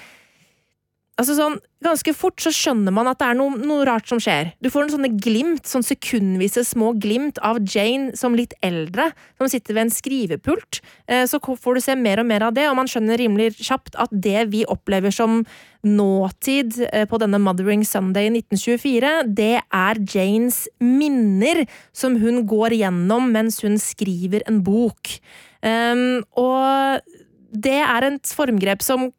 [1.22, 4.54] Altså sånn, Ganske fort så skjønner man at det er noe, noe rart som skjer.
[4.64, 9.50] Du får en sånne glimt, sånn sekundvise små glimt av Jane som litt eldre, som
[9.52, 10.80] sitter ved en skrivepult.
[11.12, 13.98] Eh, så får du se mer og mer av det, og man skjønner rimelig kjapt
[14.00, 15.42] at det vi opplever som
[15.84, 23.28] nåtid eh, på denne Mothering Sunday 1924, det er Janes minner som hun går gjennom
[23.36, 25.18] mens hun skriver en bok.
[25.60, 27.04] Um, og
[27.52, 29.12] det er et formgrep som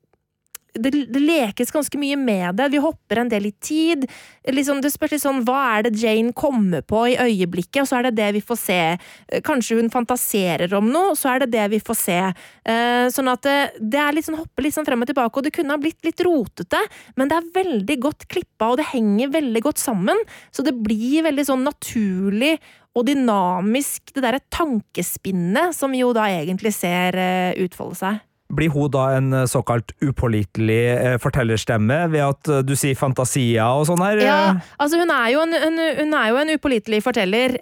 [0.74, 2.68] det, det, lekes ganske mye med det.
[2.72, 4.06] Vi hopper en del i tid.
[4.50, 8.00] Liksom, det spørs litt sånn hva er det Jane kommer på i øyeblikket, og så
[8.00, 8.80] er det det vi får se.
[8.94, 12.20] Eh, kanskje hun fantaserer om noe, så er det det vi får se.
[12.64, 15.46] Uh, sånn at det, det er litt sånn hopper litt sånn frem og tilbake, og
[15.46, 16.80] det kunne ha blitt litt rotete,
[17.18, 20.20] men det er veldig godt klippa, og det henger veldig godt sammen.
[20.54, 22.56] Så det blir veldig sånn naturlig
[22.94, 28.22] og dynamisk, det derre tankespinnet som jo da egentlig ser uh, utfolde seg.
[28.52, 33.64] Blir hun da en eh, såkalt upålitelig eh, fortellerstemme ved at eh, du sier fantasier
[33.64, 34.20] og sånn her?
[34.20, 34.42] Ja,
[34.76, 37.56] altså hun er jo en, en, hun er jo en upålitelig forteller,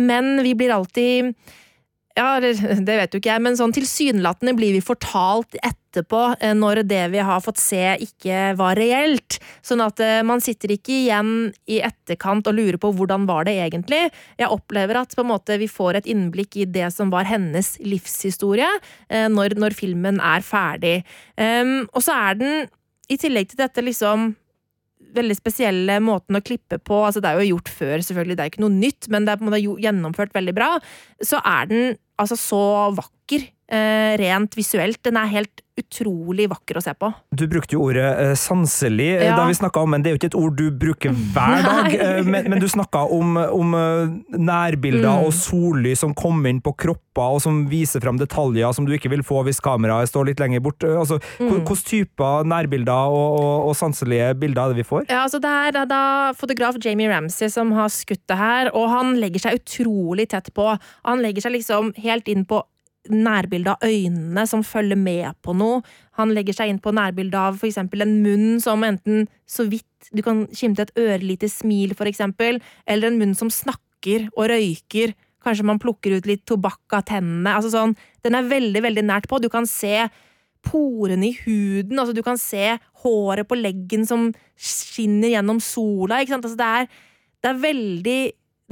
[0.00, 1.34] men vi blir alltid
[2.16, 6.80] ja, det vet jo ikke jeg, men sånn tilsynelatende blir vi fortalt etterpå, eh, når
[6.88, 9.36] det vi har fått se ikke var reelt.
[9.64, 13.58] Sånn at eh, man sitter ikke igjen i etterkant og lurer på hvordan var det
[13.66, 14.06] egentlig.
[14.40, 18.70] Jeg opplever at måte vi får et innblikk i det som var hennes livshistorie,
[19.12, 20.96] eh, når, når filmen er ferdig.
[21.36, 22.68] Um, og så er den,
[23.12, 24.30] i tillegg til dette liksom
[25.18, 27.02] veldig spesielle måten å klippe på.
[27.06, 29.40] altså Det er jo gjort før, selvfølgelig, det er ikke noe nytt, men det er
[29.40, 30.70] på en måte gjennomført veldig bra.
[31.24, 32.64] Så er den altså så
[32.96, 35.02] vakker eh, rent visuelt.
[35.02, 37.10] Den er helt utrolig vakker å se på.
[37.36, 39.34] Du brukte jo ordet eh, sanselig eh, Ja.
[39.36, 41.90] da vi snakka om, men det er jo ikke et ord du bruker hver dag.
[42.06, 45.26] Eh, men, men du snakka om, om eh, nærbilder Mm.
[45.26, 49.10] og sollys som kommer inn på kropper, og som viser fram detaljer som du ikke
[49.12, 50.80] vil få hvis kameraet står litt lenger bort.
[50.86, 51.50] Altså, Mm.
[51.52, 55.04] Hvilke typer nærbilder og, og, og sanselige bilder er det vi får?
[55.10, 59.14] Ja, altså Det er da fotograf Jamie Ramsey som har skutt det her, og han
[59.20, 60.70] legger seg utrolig tett på.
[61.04, 62.62] Han legger seg liksom helt inn på
[63.12, 65.82] nærbildet av øynene som følger med på noe.
[66.18, 70.22] Han legger seg inn på nærbildet av eksempel en munn som enten så vidt du
[70.22, 75.16] kan skimte et ørlite smil, eksempel, eller en munn som snakker og røyker.
[75.42, 77.54] Kanskje man plukker ut litt tobakk av tennene.
[77.54, 77.96] Altså sånn,
[78.26, 79.40] den er veldig, veldig nært på.
[79.42, 80.06] Du kan se
[80.66, 86.34] porene i huden, altså du kan se håret på leggen som skinner gjennom sola, ikke
[86.34, 86.48] sant?
[86.48, 86.88] Altså det er,
[87.42, 88.20] det er veldig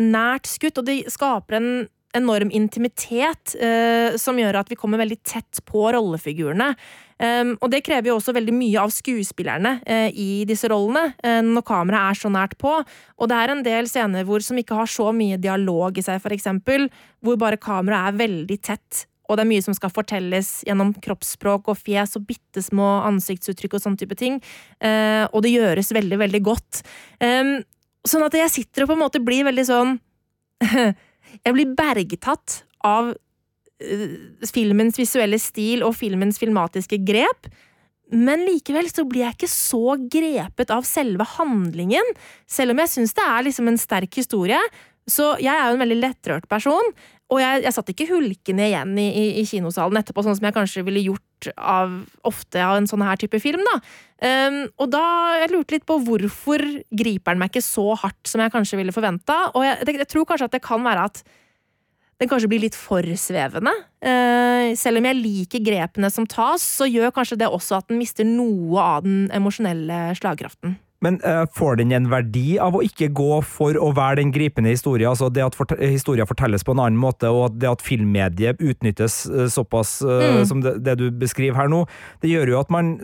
[0.03, 1.69] nært skutt, og det skaper en
[2.15, 6.75] enorm intimitet eh, som gjør at vi kommer veldig tett på rollefigurene.
[7.15, 11.39] Um, og det krever jo også veldig mye av skuespillerne eh, i disse rollene, eh,
[11.47, 12.73] når kameraet er så nært på.
[12.83, 16.25] Og det er en del scener hvor som ikke har så mye dialog i seg,
[16.35, 16.89] eksempel,
[17.23, 19.05] hvor bare kameraet er veldig tett.
[19.29, 23.79] Og det er mye som skal fortelles gjennom kroppsspråk og fjes og bitte små ansiktsuttrykk
[23.79, 24.41] og sånne type ting.
[24.85, 26.83] Eh, og det gjøres veldig, veldig godt.
[27.23, 27.57] Um,
[28.05, 29.97] sånn at jeg sitter og på en måte blir veldig sånn
[31.43, 33.13] Jeg blir bergtatt av
[33.83, 34.17] eh,
[34.51, 37.51] filmens visuelle stil og filmens filmatiske grep.
[38.15, 42.15] Men likevel så blir jeg ikke så grepet av selve handlingen,
[42.47, 44.61] selv om jeg syns det er liksom en sterk historie.
[45.11, 46.93] Så jeg er jo en veldig lettrørt person,
[47.33, 50.57] og jeg, jeg satt ikke hulkende igjen i, i, i kinosalen etterpå, sånn som jeg
[50.57, 51.25] kanskje ville gjort
[51.57, 51.95] av,
[52.27, 53.63] ofte av en sånn her type film.
[53.67, 53.79] da.
[54.25, 55.05] Um, og da
[55.43, 56.63] jeg lurte litt på hvorfor
[56.95, 59.51] griper den meg ikke så hardt som jeg kanskje ville forventa.
[59.53, 61.25] Og jeg, jeg, jeg tror kanskje at det kan være at
[62.23, 63.75] den kanskje blir litt for svevende.
[63.99, 68.01] Uh, selv om jeg liker grepene som tas, så gjør kanskje det også at den
[68.01, 70.79] mister noe av den emosjonelle slagkraften.
[71.05, 74.71] Men uh, får den en verdi av å ikke gå for å være den gripende
[74.73, 75.11] historien?
[75.13, 79.15] Altså det at fort historien fortelles på en annen måte, og det at filmmediet utnyttes
[79.31, 80.45] uh, såpass uh, Mm.
[80.49, 81.85] som det, det du beskriver her nå,
[82.25, 82.95] det gjør jo at man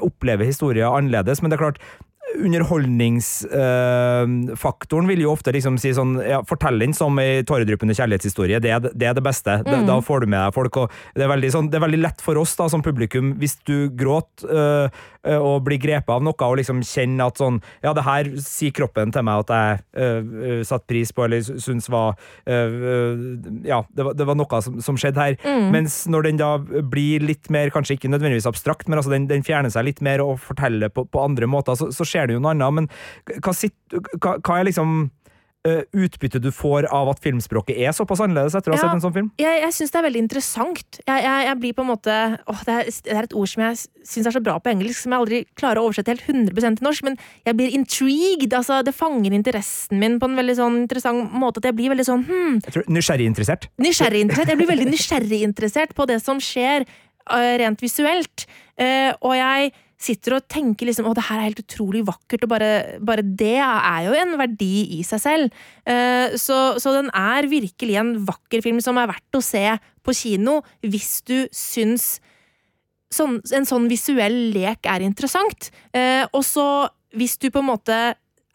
[0.00, 1.42] opplever historien annerledes.
[1.42, 1.78] Men det er klart,
[2.40, 8.70] underholdningsfaktoren vil jo ofte liksom si sånn ja, Fortell den som ei tåredryppende kjærlighetshistorie, det
[8.74, 9.52] er det, er det beste.
[9.66, 9.86] Da- Mm.
[9.86, 10.76] Da får du med deg folk.
[10.76, 13.56] Og det, er veldig sånn, det er veldig lett for oss da, som publikum, hvis
[13.66, 14.88] du gråter øh,
[15.20, 19.12] og bli grepet av noe, og liksom kjenne at sånn Ja, det her sier kroppen
[19.12, 22.16] til meg at jeg øh, satte pris på, eller syns var
[22.48, 23.20] øh,
[23.66, 25.36] Ja, det var, det var noe som, som skjedde her.
[25.44, 25.68] Mm.
[25.74, 29.44] Mens når den da blir litt mer, kanskje ikke nødvendigvis abstrakt, men altså den, den
[29.46, 32.44] fjerner seg litt mer og forteller på, på andre måter, så, så skjer det jo
[32.44, 32.80] noe annet.
[32.80, 33.76] Men hva, sitt,
[34.20, 35.10] hva, hva er liksom
[35.68, 38.86] eh, utbyttet du får av at filmspråket er såpass annerledes etter å ha Ja.
[38.86, 39.30] sett en sånn film?
[39.38, 41.00] Jeg, jeg syns det er veldig interessant.
[41.06, 42.14] Jeg, jeg, jeg blir på en måte
[42.48, 43.76] åh, det, er, det er et ord som jeg
[44.08, 46.86] syns er så bra på engelsk, som jeg aldri klarer å oversette helt 100% til
[46.88, 48.54] norsk, men jeg blir intrigued.
[48.56, 51.60] Altså, det fanger interessen min på en veldig sånn interessant måte.
[51.60, 52.56] At jeg blir veldig sånn hmm,
[52.88, 53.68] Nysgjerriginteressert?
[53.76, 53.78] Nysgjerriginteressert.
[53.84, 54.48] nysgjerrig interessert?
[54.54, 58.46] Jeg blir veldig nysgjerrig interessert på det som skjer uh, rent visuelt.
[58.80, 62.52] uh, og jeg sitter og tenker liksom å, det her er helt utrolig vakkert, og
[62.54, 62.70] bare,
[63.04, 65.58] bare det er jo en verdi i seg selv.
[65.84, 69.66] Eh, så, så den er virkelig en vakker film som er verdt å se
[70.00, 72.14] på kino hvis du syns
[73.12, 75.68] sånn, en sånn visuell lek er interessant.
[75.92, 76.66] Eh, og så,
[77.12, 78.00] hvis du på en måte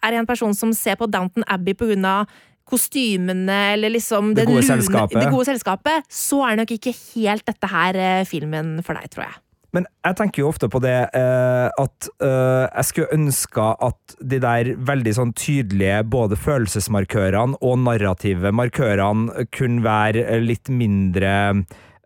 [0.05, 2.25] er en person som ser på Downton Abbey på grunn av
[2.65, 4.81] kostymene eller liksom Det gode lune-
[5.21, 9.27] det gode selskapet, så er nok ikke helt dette her eh, filmen for deg, tror
[9.27, 9.35] jeg.
[9.75, 14.39] Men jeg tenker jo ofte på det eh, at eh, jeg skulle ønske at de
[14.43, 21.33] der veldig sånn tydelige både følelsesmarkørene og narrative markørene kunne være litt mindre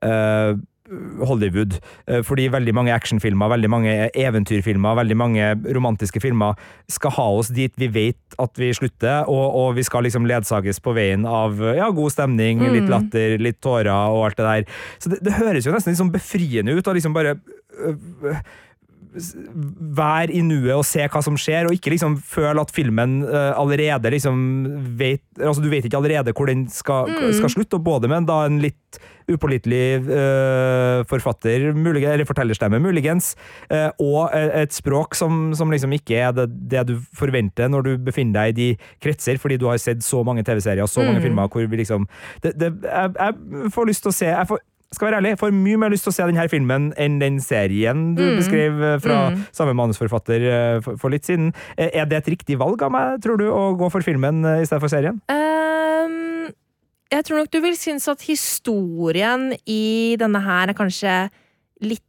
[0.02, 0.58] eh,
[1.26, 1.76] Hollywood.
[2.08, 6.58] Eh, Fordi veldig mange actionfilmer, veldig mange eventyrfilmer, veldig mange romantiske filmer
[6.90, 10.80] skal ha oss dit vi vet at vi slutter, og, og vi skal liksom ledsages
[10.84, 12.90] på veien av ja, god stemning, litt Mm.
[12.94, 14.66] latter, litt tårer og alt det der.
[15.00, 17.96] Så det, det høres jo nesten litt sånn befriende ut å liksom bare øh,
[18.34, 18.44] s-
[19.14, 23.54] være i nuet og se hva som skjer, og ikke liksom føle at filmen øh,
[23.58, 24.38] allerede liksom
[25.00, 27.32] vet Altså, du vet ikke allerede hvor den skal, Mm.
[27.34, 29.00] skal slutte, og både med da en litt
[29.30, 33.36] upålitelig uh, forfatter, mulige, eller fortellerstemme, muligens,
[33.72, 37.92] uh, og et språk som, som liksom ikke er det, det du forventer når du
[38.10, 41.20] befinner deg i de kretser, fordi du har sett så mange TV-serier og så mange
[41.22, 41.28] Mm.
[41.30, 42.08] filmer hvor vi liksom
[42.44, 44.60] det, det, jeg, jeg får lyst til å se jeg får,
[44.92, 48.16] skal være ærlig, får mye mer lyst til å se denne filmen enn den serien
[48.18, 48.38] du Mm.
[48.40, 49.44] beskrev eh, fra Mm.
[49.54, 51.52] samme manusforfatter eh, for, for litt siden.
[51.78, 54.66] Eh, Er det et riktig valg av meg, tror du, å gå for filmen i
[54.66, 55.22] stedet for serien?
[55.30, 56.50] Um,
[57.12, 61.30] jeg tror nok du vil synes at historien i denne her er kanskje
[61.82, 62.02] litt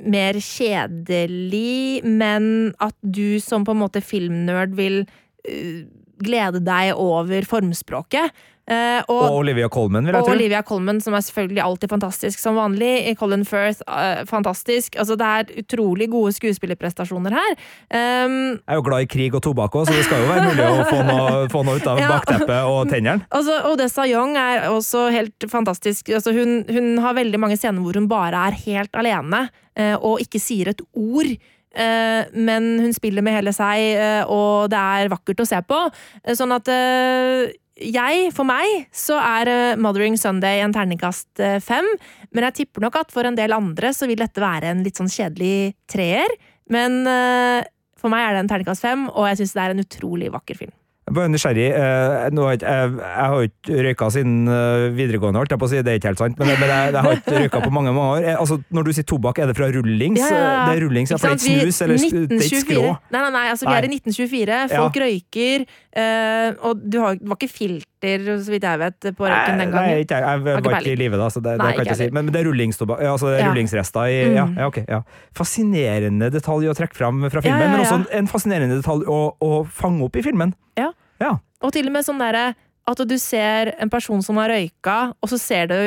[0.00, 5.82] mer kjedelig, men at du som på en måte filmnerd vil uh,
[6.22, 8.32] glede deg over formspråket.
[8.66, 10.28] Uh, og, Og Olivia Colman, vil jeg og.
[10.32, 13.12] Olivia Colman, som er selvfølgelig alltid fantastisk som vanlig.
[13.20, 14.96] Colin Firth, uh, fantastisk.
[14.98, 17.52] Altså, det er utrolig gode skuespillerprestasjoner her.
[17.94, 20.48] Um, Jeg er jo glad i krig og tobakk òg, så det skal jo være
[20.48, 22.08] mulig å få noe, få noe ut av Ja.
[22.16, 23.22] bakteppet og tennene.
[23.30, 26.10] Altså, Odessa Young er også helt fantastisk.
[26.18, 29.44] Altså, hun, hun har veldig mange scener hvor hun bare er helt alene
[29.78, 31.36] uh, og ikke sier et ord.
[31.76, 33.98] Men hun spiller med hele seg,
[34.32, 35.76] og det er vakkert å se på.
[36.32, 36.70] Sånn at
[37.76, 41.86] jeg, for meg, så er eh, Mothering Sunday en terningkast eh, fem.
[42.32, 44.96] Men jeg tipper nok at for en del andre så vil dette være en litt
[44.96, 46.32] sånn kjedelig treer.
[46.72, 47.68] Men eh,
[48.00, 50.64] for meg er det en terningkast fem, og jeg syns det er en utrolig vakker
[50.64, 50.74] film.
[51.06, 51.66] Jeg bare nysgjerrig.
[51.70, 52.62] jeg,
[52.98, 54.48] har jo ikke røyka siden
[54.96, 55.82] videregående, holdt jeg på å si.
[55.86, 58.26] Det er ikke helt sant, men, jeg, jeg har ikke røyka på mange mange år.
[58.40, 60.18] Altså, når du sier tobakk, er det fra rullings?
[60.18, 60.64] Ja, ja, ja.
[60.66, 62.82] Det er rullings, ja, for det er ikke snus, eller det er ikke skrå.
[63.14, 64.58] Nei, nei, nei, altså vi er i 1924.
[64.74, 69.62] Folk røyker, eh, og du har, var ikke filter, så vidt jeg vet, på røyken
[69.62, 70.26] den Nei, ikke jeg.
[70.26, 72.08] Jeg var ikke i live da, så det, det kan jeg ikke si.
[72.12, 73.48] Men, men det er rullingstobakk, ja, altså Ja.
[73.48, 74.58] rullingsrester i ja, Mm.
[74.60, 75.00] ja, ok, ja.
[75.40, 80.04] Fascinerende detalj å trekke fram fra filmen, men også en fascinerende detalj å, å fange
[80.06, 80.54] opp i filmen.
[80.78, 80.92] Ja.
[81.22, 81.36] Ja.
[81.64, 82.50] Og til og med sånn derre
[82.86, 85.78] at du ser en person som har røyka, og så ser du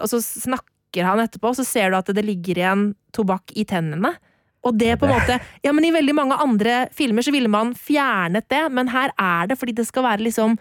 [0.00, 3.64] Og så snakker han etterpå, og så ser du at det ligger igjen tobakk i
[3.68, 4.14] tennene.
[4.62, 7.74] Og det på en måte Ja, men i veldig mange andre filmer så ville man
[7.78, 10.56] fjernet det, men her er det fordi det skal være liksom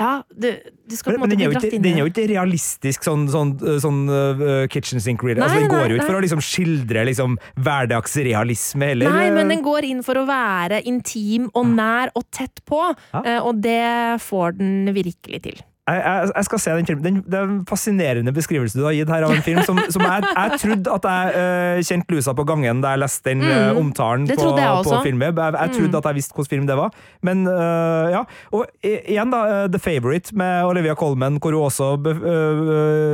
[0.00, 0.50] Ja, du,
[0.88, 3.26] du skal på en måte bli dratt inn i den er jo ikke realistisk sånn,
[3.32, 5.46] sånn, sånn uh, kitchen sink reader.
[5.46, 9.08] Altså, den går jo ikke for å liksom skildre liksom, hverdagsrealisme heller.
[9.08, 12.82] Nei, men den går inn for å være intim og nær og tett på,
[13.14, 13.24] Ja.
[13.24, 15.64] uh, og det får den virkelig til.
[15.86, 17.02] Jeg, jeg, jeg skal se den filmen.
[17.04, 20.02] Den, det er en fascinerende beskrivelse du har gitt her av en film som, som
[20.02, 23.52] jeg, jeg trodde at jeg uh, kjente lusa på gangen da jeg leste den uh,
[23.70, 23.78] Mm.
[23.84, 24.48] omtalen Det på,
[24.82, 25.22] på filmen.
[25.30, 26.00] Jeg, jeg trodde Mm.
[26.00, 26.90] at jeg visste hvilken film det var.
[27.22, 28.24] Men uh, ja.
[28.52, 29.42] Og igjen, da.
[29.70, 31.92] The Favourite med Olivia Colman, hvor hun også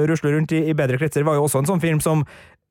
[0.09, 2.25] rusler rundt i, i bedre kretser, var jo også en sånn film som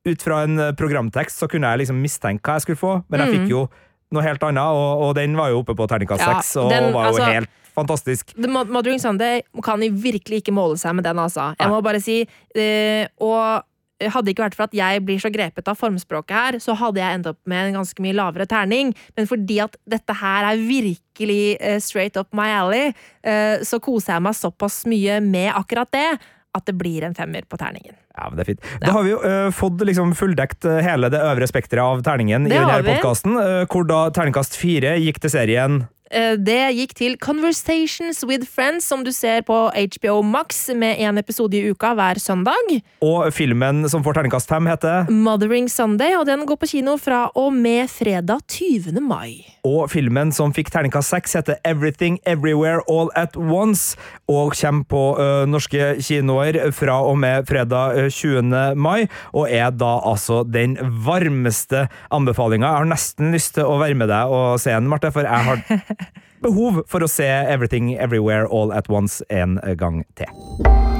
[0.08, 3.30] ut fra en programtekst så kunne jeg liksom mistenke hva jeg skulle få, men jeg
[3.30, 3.36] Mm.
[3.38, 3.64] fikk jo
[4.12, 7.06] noe helt annet, og, og den var jo oppe på terningkast Ja, og den- var
[7.06, 8.36] jo altså- helt fantastisk.
[8.38, 11.52] The Mothering Sunday kan virkelig ikke måle seg med den, altså.
[11.60, 13.68] Jeg må bare si uh, Og
[14.10, 17.02] hadde det ikke vært for at jeg blir så grepet av formspråket her, så hadde
[17.02, 18.94] jeg endt opp med en ganske mye lavere terning.
[19.18, 22.92] Men fordi at dette her er virkelig uh, straight up my alley,
[23.28, 26.08] uh, så koser jeg meg såpass mye med akkurat det
[26.52, 27.96] at det blir en femmer på terningen.
[28.12, 28.66] Ja, men det er fint.
[28.82, 32.58] Da har vi jo uh, fått liksom fulldekt hele det øvre spekteret av terningen Det
[32.58, 33.40] i denne podkasten,
[33.72, 39.12] hvor da terningkast fire gikk til serien Det gikk til Conversations with Friends, som du
[39.16, 42.82] ser på HBO Max, med én episode i uka hver søndag.
[43.02, 47.30] Og filmen som får terningkast fem, heter Mothering Sunday, og den går på kino fra
[47.36, 49.00] og med fredag 20.
[49.00, 49.46] mai.
[49.64, 53.96] Og filmen som fikk terningkast seks, heter Everything Everywhere All At Once,
[54.32, 55.04] og kommer på
[55.52, 58.76] norske kinoer fra og med fredag 20.
[58.80, 62.68] mai, og er da altså den varmeste anbefalinga.
[62.68, 65.48] Jeg har nesten lyst til å være med deg og se den, Marte, for jeg
[65.52, 65.64] har
[66.46, 70.32] behov for å se Everything Everywhere All At Once en gang til.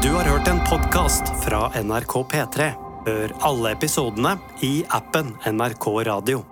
[0.02, 2.72] Du har hørt en podkast fra NRK P3.
[3.06, 6.51] Hør alle episodene i appen NRK Radio.